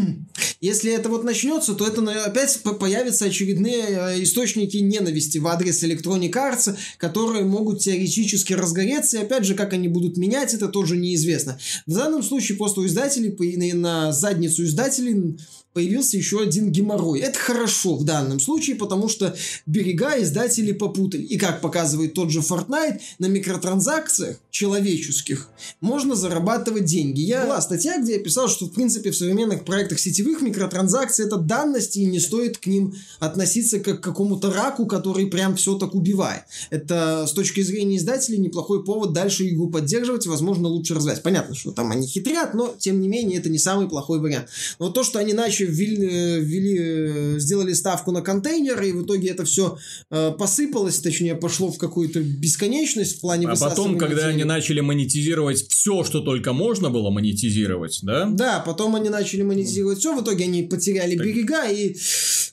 [0.62, 5.84] если это вот начнется, то это опять по- появятся очередные э, источники ненависти в адрес
[5.84, 10.98] Electronic Arts, которые могут теоретически разгореться, и опять же, как они будут менять, это тоже
[10.98, 11.58] неизвестно.
[11.86, 15.38] В данном случае просто у издателей, на задницу издателей
[15.80, 17.22] появился еще один геморрой.
[17.22, 19.34] Это хорошо в данном случае, потому что
[19.66, 21.22] берега издатели попутали.
[21.22, 25.48] И как показывает тот же Fortnite, на микротранзакциях человеческих
[25.80, 27.22] можно зарабатывать деньги.
[27.22, 31.38] Я была статья, где я писал, что в принципе в современных проектах сетевых микротранзакции это
[31.38, 35.96] данности, и не стоит к ним относиться как к какому-то раку, который прям все так
[35.96, 36.44] убивает.
[36.72, 41.24] Это с точки зрения издателей неплохой повод дальше игру поддерживать, возможно, лучше развивать.
[41.24, 44.50] Понятно, что там они хитрят, но тем не менее это не самый плохой вариант.
[44.78, 49.30] Но то, что они начали ввели, ввели, э, сделали ставку на контейнеры, и в итоге
[49.30, 49.78] это все
[50.10, 54.34] э, посыпалось, точнее, пошло в какую-то бесконечность в плане А потом, когда денег.
[54.34, 58.26] они начали монетизировать все, что только можно было монетизировать, да?
[58.30, 61.26] Да, потом они начали монетизировать все, в итоге они потеряли так.
[61.26, 61.96] берега, и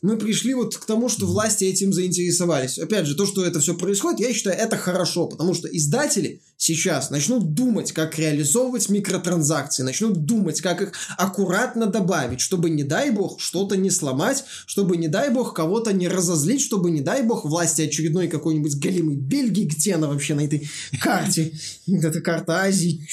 [0.02, 2.78] мы пришли вот к тому, что власти этим заинтересовались.
[2.78, 7.11] Опять же, то, что это все происходит, я считаю, это хорошо, потому что издатели сейчас
[7.11, 13.40] начнут думать, как реализовывать микротранзакции, начнут думать, как их аккуратно добавить, чтобы, не дай бог,
[13.40, 17.82] что-то не сломать, чтобы, не дай бог, кого-то не разозлить, чтобы, не дай бог, власти
[17.82, 20.68] очередной какой-нибудь галимой Бельгии, где она вообще на этой
[21.00, 21.52] карте?
[21.86, 23.07] Это карта Азии,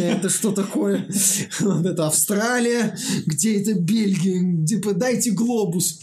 [0.00, 1.06] это что такое?
[1.60, 4.66] Это Австралия, где это Бельгия?
[4.66, 6.00] Типа, дайте глобус.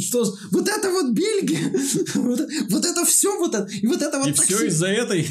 [0.00, 0.36] Что?
[0.52, 1.72] Вот это вот Бельгия,
[2.14, 5.26] вот это все вот это, и вот это вот И все из-за этой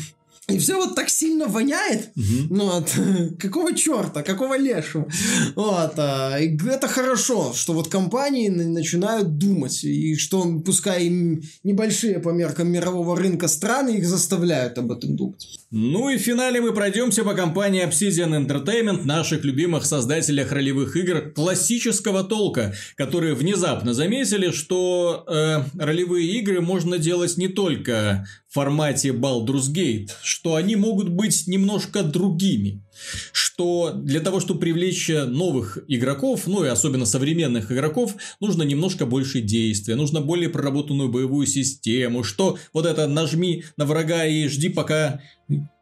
[0.48, 2.12] и все вот так сильно воняет.
[2.16, 2.56] Угу.
[2.56, 2.92] Ну, вот,
[3.40, 5.08] какого черта, какого лешего.
[5.56, 12.20] Вот, а, и это хорошо, что вот компании начинают думать, и что, пускай им небольшие
[12.20, 15.60] по меркам мирового рынка страны, их заставляют об этом думать.
[15.72, 21.32] Ну и в финале мы пройдемся по компании Obsidian Entertainment, наших любимых создателях ролевых игр
[21.32, 29.70] классического толка, которые внезапно заметили, что э, ролевые игры можно делать не только формате Baldur's
[29.74, 32.82] Gate, что они могут быть немножко другими.
[33.32, 39.42] Что для того, чтобы привлечь новых игроков, ну и особенно современных игроков, нужно немножко больше
[39.42, 45.22] действия, нужно более проработанную боевую систему, что вот это нажми на врага и жди, пока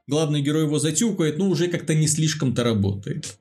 [0.07, 3.37] главный герой его затюкает, ну уже как-то не слишком-то работает.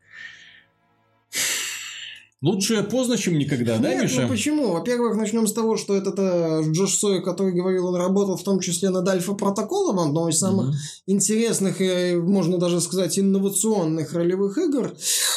[2.42, 4.22] Лучше поздно, чем никогда, Нет, да, ну Миша?
[4.22, 4.72] ну почему?
[4.72, 8.58] Во-первых, начнем с того, что этот э, Джош Сой, который говорил, он работал в том
[8.58, 10.74] числе над альфа-протоколом, одного из самых угу.
[11.06, 14.92] интересных и, можно даже сказать, инновационных ролевых игр.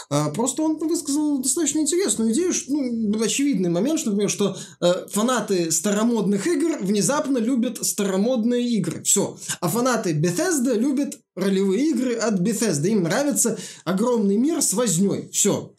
[0.09, 5.07] А, просто он высказал достаточно интересную идею, что, ну, очевидный момент, что, например, что э,
[5.11, 9.03] фанаты старомодных игр внезапно любят старомодные игры.
[9.03, 9.37] Все.
[9.61, 12.87] А фанаты Bethesda любят ролевые игры от Bethesda.
[12.87, 15.29] Им нравится огромный мир с возней.
[15.31, 15.74] Все.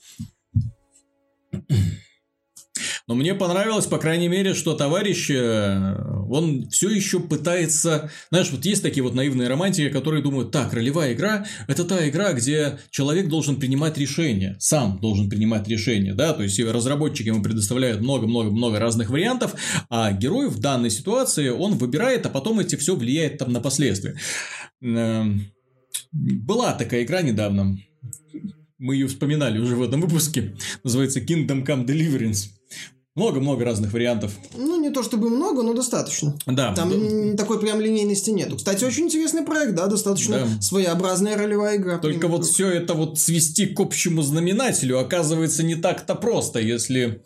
[3.09, 5.96] Но мне понравилось, по крайней мере, что товарищ, э,
[6.28, 8.11] он все еще пытается...
[8.30, 12.32] Знаешь, вот есть такие вот наивные романтики, которые думают, так, ролевая игра– это та игра,
[12.32, 18.00] где человек должен принимать решения, сам должен принимать решения, да, то есть разработчики ему предоставляют
[18.00, 19.54] много-много-много разных вариантов,
[19.88, 24.16] а герой в данной ситуации, он выбирает, а потом эти все влияет там на последствия.
[24.82, 25.46] Эм,
[26.12, 27.78] была такая игра недавно,
[28.79, 30.57] мы ее вспоминали уже в этом выпуске.
[30.83, 32.49] Называется Kingdom Come Deliverance.
[33.14, 34.33] Много-много разных вариантов.
[34.55, 36.39] Ну, не то чтобы много, но достаточно.
[36.45, 36.74] Да.
[36.74, 37.37] Там да.
[37.39, 38.57] такой прям линейности нету.
[38.57, 40.61] Кстати, очень интересный проект, да, достаточно да.
[40.61, 41.97] своеобразная ролевая игра.
[41.97, 47.22] Только вот все это вот свести к общему знаменателю оказывается не так-то просто, если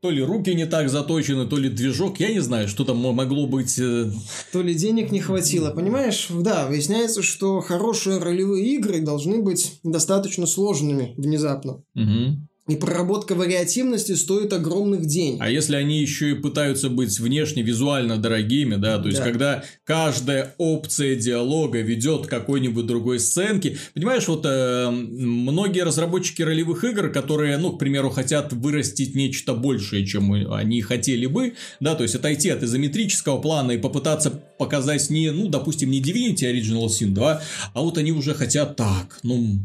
[0.00, 3.46] то ли руки не так заточены, то ли движок, я не знаю, что там могло
[3.46, 3.78] быть.
[3.78, 4.10] Э,
[4.52, 6.28] то ли денег не хватило, понимаешь?
[6.30, 11.82] Да, выясняется, что хорошие ролевые игры должны быть достаточно сложными внезапно.
[11.94, 12.47] Угу.
[12.68, 15.40] И проработка вариативности стоит огромных денег.
[15.40, 19.24] А если они еще и пытаются быть внешне визуально дорогими, да, то есть да.
[19.24, 26.84] когда каждая опция диалога ведет к какой-нибудь другой сценке, понимаешь, вот э, многие разработчики ролевых
[26.84, 32.02] игр, которые, ну, к примеру, хотят вырастить нечто большее, чем они хотели бы, да, то
[32.02, 37.12] есть отойти от изометрического плана и попытаться показать не, ну, допустим, не Divinity Original Sin
[37.12, 37.42] 2,
[37.72, 39.58] а вот они уже хотят так, ну,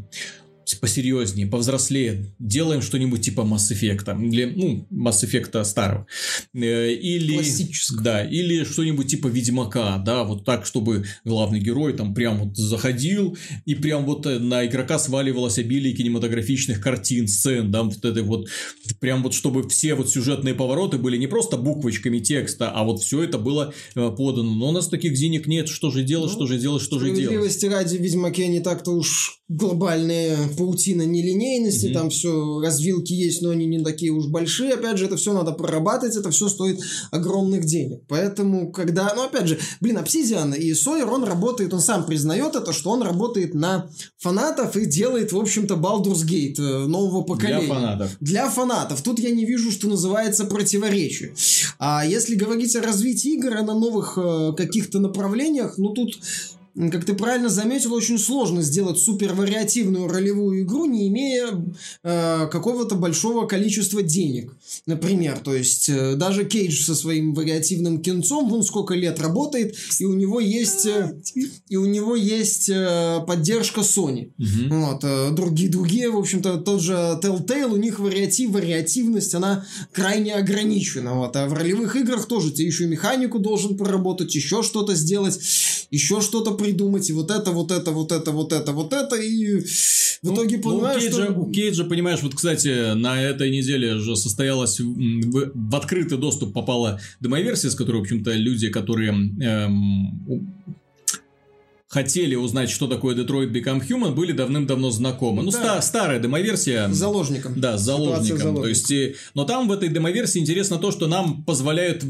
[0.81, 6.07] посерьезнее, повзрослее, делаем что-нибудь типа Mass Effect, или, ну, Mass Effect старого.
[6.53, 7.41] Э, или,
[8.01, 13.37] да, или что-нибудь типа Ведьмака, да, вот так, чтобы главный герой там прям вот заходил,
[13.65, 18.47] и прям вот э, на игрока сваливалось обилие кинематографичных картин, сцен, да, вот это вот,
[18.99, 23.23] прям вот, чтобы все вот сюжетные повороты были не просто буквочками текста, а вот все
[23.23, 24.55] это было э, подано.
[24.55, 27.13] Но у нас таких денег нет, что же делать, ну, что же делать, что же
[27.13, 27.63] делать.
[27.63, 31.93] ради, в Ведьмаке не так-то уж глобальные паутина нелинейности, mm-hmm.
[31.93, 34.73] там все развилки есть, но они не такие уж большие.
[34.73, 36.81] Опять же, это все надо прорабатывать, это все стоит
[37.11, 38.01] огромных денег.
[38.07, 42.73] Поэтому, когда, ну опять же, блин, Obsidian и Sawyer, он работает, он сам признает это,
[42.73, 47.61] что он работает на фанатов и делает, в общем-то, Baldur's Gate э, нового поколения.
[47.61, 48.17] Для фанатов.
[48.19, 49.01] Для фанатов.
[49.01, 51.33] Тут я не вижу, что называется противоречие.
[51.79, 56.19] А если говорить о развитии игр, на новых э, каких-то направлениях, ну тут
[56.75, 61.49] как ты правильно заметил, очень сложно сделать супер вариативную ролевую игру, не имея
[62.03, 64.55] э, какого-то большого количества денег.
[64.85, 70.05] Например, то есть э, даже Кейдж со своим вариативным кинцом, вон сколько лет работает, и
[70.05, 71.15] у него есть, э,
[71.69, 74.31] и у него есть э, поддержка Sony.
[74.37, 74.75] Угу.
[74.75, 81.13] Вот, другие, другие, в общем-то, тот же Telltale, у них вариатив, вариативность, она крайне ограничена.
[81.13, 85.39] Вот, а в ролевых играх тоже ты еще механику должен проработать, еще что-то сделать,
[85.91, 89.63] еще что-то придумать, и вот это, вот это, вот это, вот это, вот это, и
[90.23, 91.33] в ну, итоге ну, понимаешь, ну, что...
[91.33, 94.15] У Кейджа, понимаешь, вот, кстати, на этой неделе же
[94.53, 100.53] состоялась, в, в открытый доступ попала демоверсия, с которой, в общем-то, люди, которые эм,
[101.87, 105.43] хотели узнать, что такое Detroit Become Human, были давным-давно знакомы.
[105.43, 105.57] Ну, да.
[105.57, 106.89] ста- старая демоверсия.
[106.89, 107.53] С заложником.
[107.59, 108.55] Да, с заложником.
[108.55, 108.91] То есть,
[109.33, 112.03] но там в этой демоверсии интересно то, что нам позволяют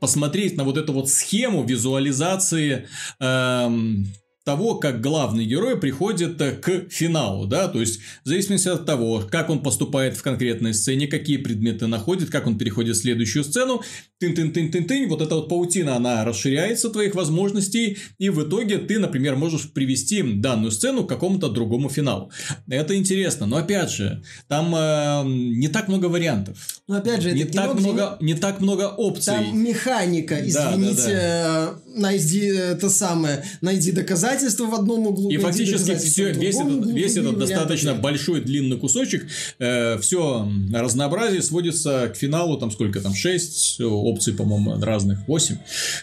[0.00, 2.86] посмотреть на вот эту вот схему визуализации
[3.20, 4.06] эм,
[4.48, 9.22] того, как главный герой приходит э, к финалу, да, то есть в зависимости от того,
[9.30, 13.82] как он поступает в конкретной сцене, какие предметы находит, как он переходит в следующую сцену,
[14.20, 19.70] тын-тын-тын-тын-тын, вот эта вот паутина, она расширяется твоих возможностей, и в итоге ты, например, можешь
[19.70, 22.30] привести данную сцену к какому-то другому финалу.
[22.68, 26.58] Это интересно, но опять же, там э, не так много вариантов.
[26.88, 29.34] Но опять же, не так кино, много, не так много опций.
[29.34, 32.00] Там механика, извините, да, да, да.
[32.00, 35.30] найди это самое, найди доказательства в одном углу.
[35.30, 38.02] И фактически все, весь этот, углу, весь этот достаточно варианты.
[38.02, 39.28] большой длинный кусочек,
[39.58, 45.56] э, все разнообразие сводится к финалу, там сколько там, 6 опций, по-моему, разных, 8.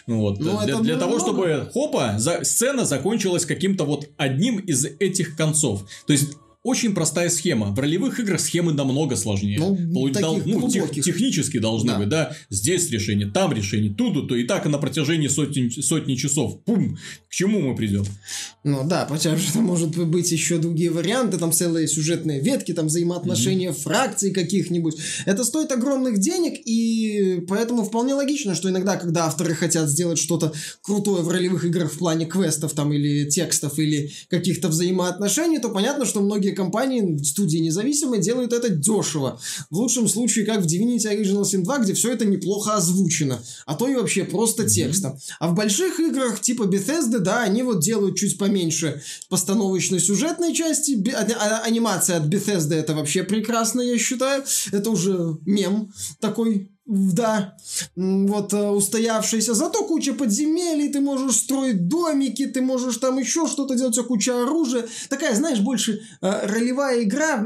[0.06, 0.38] Ну вот.
[0.40, 5.82] Ну, для для того, чтобы хопа, за, сцена закончилась каким-то вот одним из этих концов.
[6.06, 7.66] То есть очень простая схема.
[7.66, 9.58] В ролевых играх схемы намного сложнее.
[9.60, 11.98] Ну, Дол, ну тех, технически должны да.
[11.98, 12.36] быть, да.
[12.50, 16.64] Здесь решение, там решение, туду, то и так на протяжении сотни, сотни часов.
[16.64, 16.98] Пум!
[17.28, 18.04] К чему мы придем?
[18.64, 23.68] Ну да, потому что может быть еще другие варианты, там целые сюжетные ветки, там взаимоотношения
[23.68, 23.82] mm-hmm.
[23.82, 24.96] фракций каких-нибудь.
[25.24, 30.52] Это стоит огромных денег, и поэтому вполне логично, что иногда, когда авторы хотят сделать что-то
[30.82, 36.04] крутое в ролевых играх в плане квестов там или текстов или каких-то взаимоотношений, то понятно,
[36.04, 39.38] что многие компании, студии независимые, делают это дешево.
[39.70, 43.40] В лучшем случае, как в Divinity Original Sin 2, где все это неплохо озвучено.
[43.66, 45.18] А то и вообще просто текстом.
[45.38, 51.02] А в больших играх типа Bethesda, да, они вот делают чуть поменьше постановочно-сюжетной части.
[51.12, 54.44] А, а, анимация от Bethesda это вообще прекрасно, я считаю.
[54.72, 57.56] Это уже мем такой да,
[57.96, 59.54] вот э, устоявшийся.
[59.54, 64.08] Зато куча подземелий, ты можешь строить домики, ты можешь там еще что-то делать, у тебя
[64.08, 64.86] куча оружия.
[65.08, 67.44] Такая, знаешь, больше э, ролевая игра,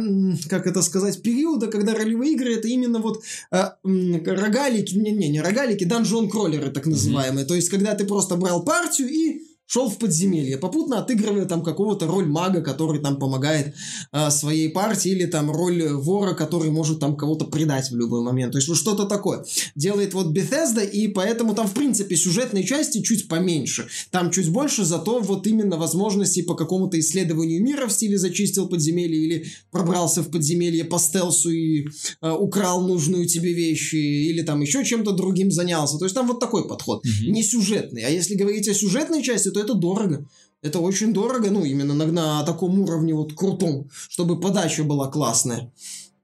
[0.48, 5.84] как это сказать, периода, когда ролевые игры это именно вот э, рогалики, не-не, не рогалики,
[5.84, 7.44] данжон-кроллеры так называемые.
[7.44, 7.48] Mm-hmm.
[7.48, 12.08] То есть, когда ты просто брал партию и шел в подземелье, попутно отыгрывая там какого-то
[12.08, 13.72] роль мага, который там помогает
[14.12, 18.50] э, своей партии, или там роль вора, который может там кого-то предать в любой момент.
[18.50, 19.44] То есть вот что-то такое.
[19.76, 23.86] Делает вот Bethesda, и поэтому там, в принципе, сюжетной части чуть поменьше.
[24.10, 29.24] Там чуть больше, зато вот именно возможностей по какому-то исследованию мира в стиле зачистил подземелье
[29.24, 31.86] или пробрался в подземелье по стелсу и
[32.22, 35.96] э, украл нужную тебе вещи, или там еще чем-то другим занялся.
[35.96, 37.06] То есть там вот такой подход.
[37.06, 37.30] Mm-hmm.
[37.30, 38.02] Не сюжетный.
[38.02, 40.26] А если говорить о сюжетной части, то это дорого.
[40.62, 45.72] Это очень дорого, ну, именно на, на таком уровне вот крутом, чтобы подача была классная.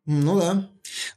[0.05, 0.69] Ну да.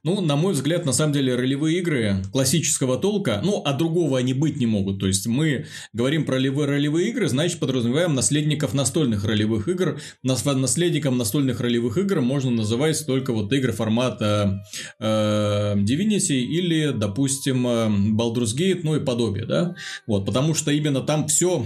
[0.03, 4.33] Ну, на мой взгляд, на самом деле, ролевые игры классического толка, ну, а другого они
[4.33, 4.99] быть не могут.
[4.99, 9.99] То есть, мы говорим про ролевые, ролевые игры, значит, подразумеваем наследников настольных ролевых игр.
[10.23, 14.63] Наследником настольных ролевых игр можно называть только вот игры формата
[14.99, 17.87] э, Divinity или, допустим, э,
[18.17, 19.75] Baldur's Gate, ну и подобие, да?
[20.07, 21.65] Вот, потому что именно там все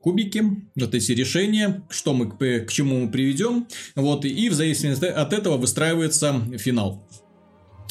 [0.00, 0.44] кубики,
[0.76, 5.56] вот эти решения, что мы к, чему мы приведем, вот, и в зависимости от этого
[5.56, 7.04] выстраивается финал.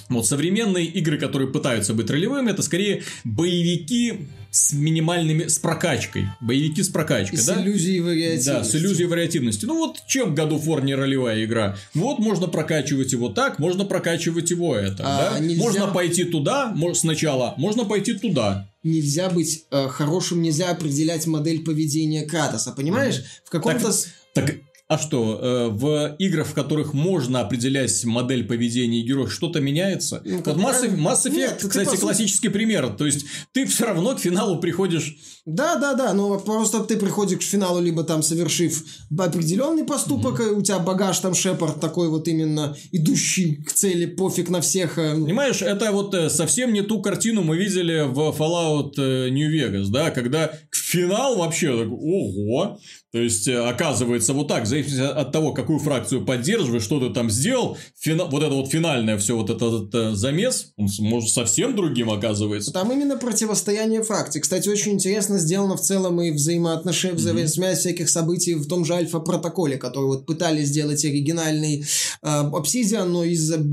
[0.10, 6.28] Вот современные игры, которые пытаются быть ролевыми, это скорее боевики с минимальными, с прокачкой.
[6.40, 7.56] Боевики с прокачкой, и да?
[7.56, 8.48] с иллюзией вариативности.
[8.48, 9.66] Да, с иллюзией вариативности.
[9.66, 11.76] Ну вот чем God of War не ролевая игра?
[11.94, 15.40] Вот можно прокачивать его так, можно прокачивать его это, а, да?
[15.40, 15.62] Нельзя...
[15.62, 18.70] Можно пойти туда сначала, можно пойти туда.
[18.88, 23.24] Нельзя быть э, хорошим, нельзя определять модель поведения Кратоса, понимаешь?
[23.44, 23.92] В каком-то...
[24.34, 24.56] Так, так
[24.90, 30.22] А что, э, в играх, в которых можно определять модель поведения героев, что-то меняется?
[30.24, 30.90] Ну, вот Mass.
[30.96, 32.88] Mass Effect, Нет, ты, кстати, по сути- классический пример.
[32.98, 35.18] То есть, ты все равно к финалу приходишь...
[35.46, 38.82] Да, да, да, но просто ты приходишь к финалу, либо там совершив
[39.18, 44.48] определенный поступок, и у тебя багаж там Шепард такой вот именно идущий к цели, пофиг
[44.50, 44.98] на всех.
[44.98, 49.88] э, ну, Понимаешь, это вот совсем не ту картину мы видели в Fallout New Vegas,
[49.90, 52.80] да, когда финал вообще так, ого,
[53.14, 57.30] то есть, э, оказывается, вот так, зависит от того, какую фракцию поддерживаешь, что ты там
[57.30, 62.10] сделал, фина- вот это вот финальное все, вот этот э, замес, он может совсем другим
[62.10, 62.74] оказывается.
[62.74, 64.42] Там именно противостояние фракций.
[64.42, 69.78] Кстати, очень интересно сделано в целом и взаимоотношения, взаимосвязь всяких событий в том же Альфа-протоколе,
[69.78, 71.86] который вот пытались сделать оригинальный
[72.22, 73.64] э, Obsidian, но из-за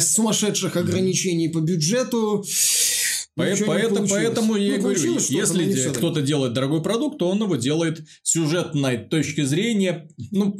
[0.00, 2.44] сумасшедших ограничений по бюджету
[3.36, 5.96] ничего поэтому, поэтому я и Ну, говорю, получилось что-то, если всё-таки.
[5.98, 10.56] кто-то делает дорогой продукт, то он его делает сюжетной точки зрения, ну,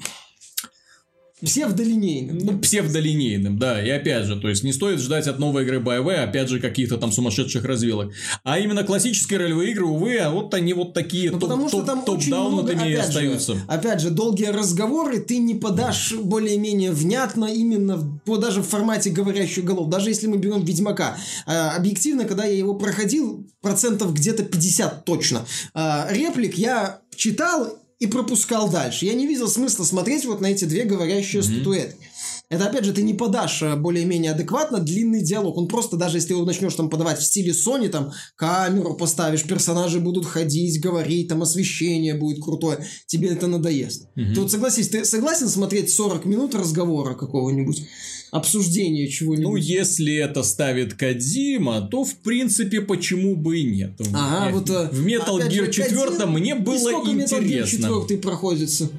[1.44, 2.38] Псевдолинейным.
[2.38, 3.84] Ну, псевдолинейным, да.
[3.84, 6.96] И опять же, то есть не стоит ждать от новой игры BioWare, опять же, каких-то
[6.98, 8.12] там сумасшедших развилок.
[8.44, 11.78] А именно классические ролевые игры, увы, а вот они вот такие Ну, топ- потому что
[11.78, 13.54] топ- там очень много, опять остаются.
[13.54, 19.10] же, опять же, долгие разговоры ты не подашь более-менее внятно именно по даже в формате
[19.10, 19.88] говорящих голов.
[19.88, 21.16] Даже если мы берем Ведьмака.
[21.46, 25.44] А, объективно, когда я его проходил, процентов где-то 50 точно.
[25.74, 29.06] А, реплик я читал и пропускал дальше.
[29.06, 32.08] Я не видел смысла смотреть вот на эти две говорящие статуэтки.
[32.48, 35.56] Это, опять же, ты не подашь э, более-менее адекватно длинный диалог.
[35.56, 40.00] Он просто, даже если его начнешь там подавать в стиле Sony, там, камеру поставишь, персонажи
[40.00, 44.08] будут ходить, говорить, там, освещение будет крутое, тебе это надоест.
[44.34, 47.86] Ты вот согласись, ты согласен смотреть 40 минут разговора какого-нибудь?
[48.32, 49.62] Обсуждения Ну, чего-нибудь?
[49.62, 53.90] если это ставит Кадима, то, в принципе, почему бы и нет.
[54.14, 54.70] Ага, Э, вот...
[54.70, 57.88] э, В Metal Gear же, 4 Кодзима- мне было сколько Metal Gear интересно.
[58.08, 58.90] 4 проходится?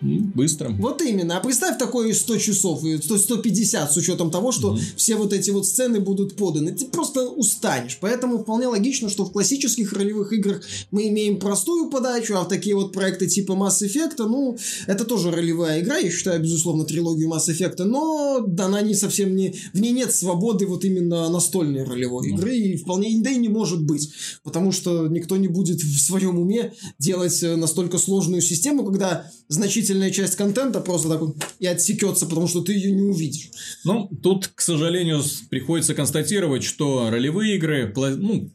[0.00, 0.70] Быстро.
[0.78, 1.36] Вот именно.
[1.36, 5.50] А представь такое 100 часов, и 100, 150 с учетом того, что все вот эти
[5.50, 6.72] вот сцены будут поданы.
[6.72, 7.98] Ты просто устанешь.
[8.00, 12.74] Поэтому вполне логично, что в классических ролевых играх мы имеем простую подачу, а в такие
[12.74, 14.56] вот проекты типа Mass Effect, ну,
[14.86, 19.54] это тоже ролевая игра, я считаю, безусловно, трилогию Mass Effect, но она не совсем не...
[19.72, 23.82] В ней нет свободы вот именно настольной ролевой игры, и вполне, да и не может
[23.82, 24.10] быть,
[24.42, 30.12] потому что никто не будет в своем уме делать э, настолько сложную систему, когда значительная
[30.12, 33.50] часть контента просто так вот и отсекется, потому что ты ее не увидишь.
[33.84, 38.48] Ну, тут, к сожалению, приходится констатировать, что ролевые игры, ну,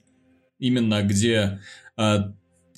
[0.57, 1.59] именно где
[1.97, 2.33] а,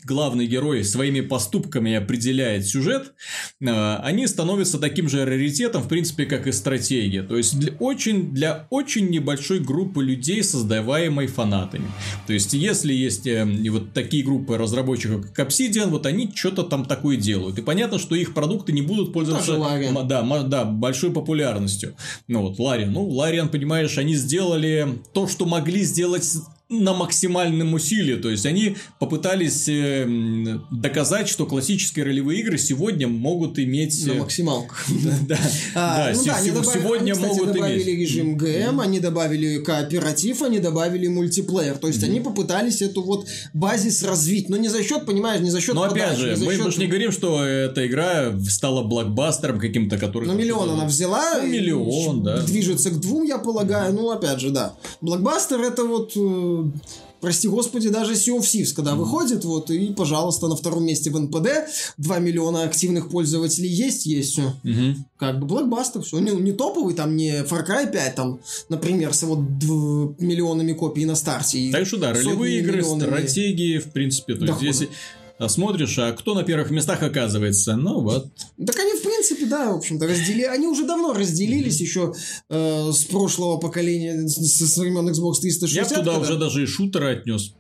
[0.08, 3.14] главный герой своими поступками определяет сюжет,
[3.66, 7.22] а, они становятся таким же раритетом, в принципе, как и стратегия.
[7.22, 11.88] То есть для очень, для очень небольшой группы людей, создаваемой фанатами.
[12.26, 16.86] То есть, если есть э, вот такие группы разработчиков, как Obsidian, вот они что-то там
[16.86, 17.60] такое делают.
[17.60, 19.58] И понятно, что их продукты не будут пользоваться
[20.04, 21.96] да, да, большой популярностью.
[22.28, 22.94] Ну вот, Лариан.
[22.94, 26.24] Ну, Лариан, понимаешь, они сделали то, что могли сделать
[26.70, 28.16] на максимальном усилии.
[28.16, 30.06] То есть, они попытались э,
[30.72, 34.06] доказать, что классические ролевые игры сегодня могут иметь...
[34.06, 34.86] На э, максималках.
[35.28, 35.38] Да,
[35.76, 37.86] А, да, ну се- да, они добавили, сегодня могут иметь.
[37.86, 41.78] режим ГМ, они добавили кооператив, они добавили мультиплеер.
[41.78, 44.50] То есть они попытались эту вот базис развить.
[44.50, 47.12] Но не за счет, понимаешь, не за счет Но опять же, мы, же не говорим,
[47.12, 50.28] что эта игра стала блокбастером каким-то, который...
[50.28, 51.40] Ну, миллион она взяла.
[51.42, 52.42] Ну, миллион, да.
[52.42, 53.94] Движется к двум, я полагаю.
[53.94, 54.76] Ну, опять же, да.
[55.02, 56.14] Блокбастер это вот...
[56.58, 56.80] э,
[57.20, 61.20] Прости господи, даже Sea of Thieves, когда выходит, вот, и, пожалуйста, на втором месте в
[61.20, 61.50] НПД
[61.98, 64.54] 2 миллиона активных пользователей есть, есть все.
[64.64, 65.04] Мгм.
[65.18, 66.20] Как бы блокбастер, все.
[66.20, 68.40] Не, не топовый, там, не Far Cry 5, там,
[68.70, 71.72] например, с вот дв- миллионами копий на старте.
[71.72, 73.08] Так что да, ролевые игры, миллионами.
[73.10, 74.90] стратегии, в принципе, то есть если
[75.48, 78.28] смотришь, а кто на первых местах оказывается, ну вот.
[78.66, 80.44] Так они, в принципе, да, в общем-то, раздели...
[80.44, 82.14] Они уже давно разделились, еще
[82.50, 85.76] э, с прошлого поколения, с, с времен Xbox 360.
[85.76, 87.54] Я туда когда- уже даже и шутеры отнес.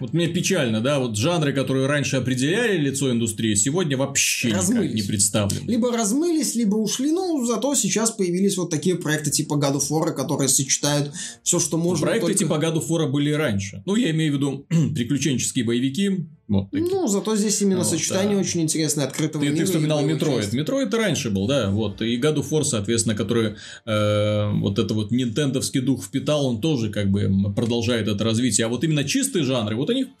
[0.00, 4.94] Вот мне печально, да, вот жанры, которые раньше определяли лицо индустрии, сегодня вообще никак Размылись.
[4.94, 5.70] не представлены.
[5.70, 10.12] Либо размылись, либо ушли, ну, зато сейчас появились вот такие проекты типа God of War,
[10.12, 11.12] которые сочетают
[11.42, 12.06] все, что можно.
[12.06, 13.82] Проекты только- типа God of War были раньше.
[13.86, 16.26] Ну, я имею в виду приключенческие боевики.
[16.50, 16.90] Вот такие.
[16.90, 18.40] Ну, зато здесь именно Вот, сочетание да.
[18.40, 19.60] очень интересное, открытого Ты, мира.
[19.60, 20.52] ты вспоминал Metroid.
[20.52, 22.02] Metroid раньше был, да, вот.
[22.02, 23.54] И God of War, соответственно, который
[23.86, 28.66] э, вот это вот нинтендовский дух впитал, он тоже как бы продолжает это развитие.
[28.66, 30.12] А вот именно чистые жанры, вот они вот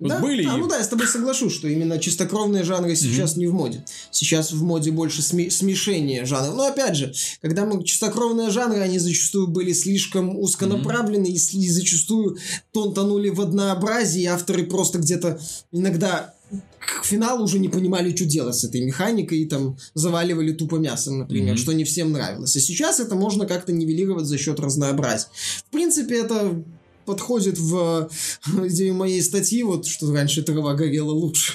[0.00, 0.20] да?
[0.20, 0.46] были.
[0.46, 3.54] А, и- ну да, я с тобой соглашусь, что именно чистокровные жанры сейчас не в
[3.54, 3.84] моде.
[4.10, 6.54] Сейчас в моде больше сме- смешение жанров.
[6.54, 7.12] Но опять же,
[7.42, 12.38] когда мы чистокровные жанры, они зачастую были слишком узконаправлены и, сли- зачастую
[12.72, 15.40] тон тонули в однообразии, и авторы просто где-то
[15.72, 16.34] иногда
[16.78, 21.18] к финалу уже не понимали, что делать с этой механикой, и там заваливали тупо мясом,
[21.18, 21.58] например, mm-hmm.
[21.58, 22.56] что не всем нравилось.
[22.56, 25.26] А сейчас это можно как-то нивелировать за счет разнообразия.
[25.66, 26.62] В принципе, это
[27.08, 28.10] подходит в
[28.66, 31.54] идею моей статьи, вот что раньше трава горела лучше.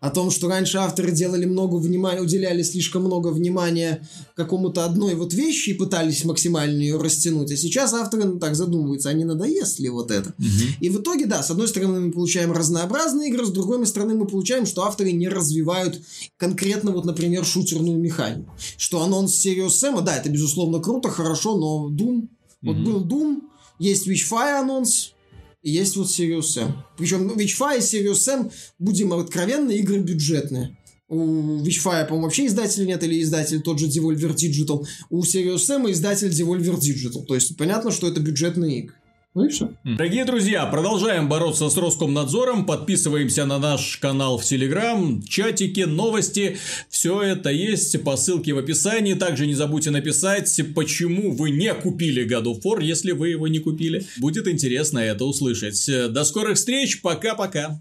[0.00, 4.04] О том, что раньше авторы делали много внимания, уделяли слишком много внимания
[4.34, 7.52] какому-то одной вот вещи и пытались максимально ее растянуть.
[7.52, 10.30] А сейчас авторы ну, так задумываются, а не надоест ли вот это?
[10.30, 10.80] Угу.
[10.80, 14.26] И в итоге, да, с одной стороны мы получаем разнообразные игры, с другой стороны мы
[14.26, 16.02] получаем, что авторы не развивают
[16.36, 18.50] конкретно вот, например, шутерную механику.
[18.76, 22.26] Что анонс Serious Sam, да, это безусловно круто, хорошо, но Doom,
[22.62, 23.42] вот был Doom,
[23.80, 25.14] есть Witchfire анонс,
[25.62, 26.72] и есть вот Serious Sam.
[26.96, 30.76] Причем Witchfire и Serious Sam, будем откровенны, игры бюджетные.
[31.08, 34.86] У Witchfire, по-моему, вообще издателя нет, или издатель тот же Devolver Digital.
[35.08, 37.24] У Serious Sam издатель Devolver Digital.
[37.24, 38.94] То есть, понятно, что это бюджетные игры.
[39.32, 39.70] Ну и все.
[39.84, 42.66] Дорогие друзья, продолжаем бороться с Роскомнадзором.
[42.66, 46.58] Подписываемся на наш канал в Телеграм, чатики, новости.
[46.88, 49.14] Все это есть по ссылке в описании.
[49.14, 53.60] Также не забудьте написать, почему вы не купили God of War, если вы его не
[53.60, 54.04] купили.
[54.18, 55.80] Будет интересно это услышать.
[56.12, 57.00] До скорых встреч.
[57.00, 57.80] Пока-пока.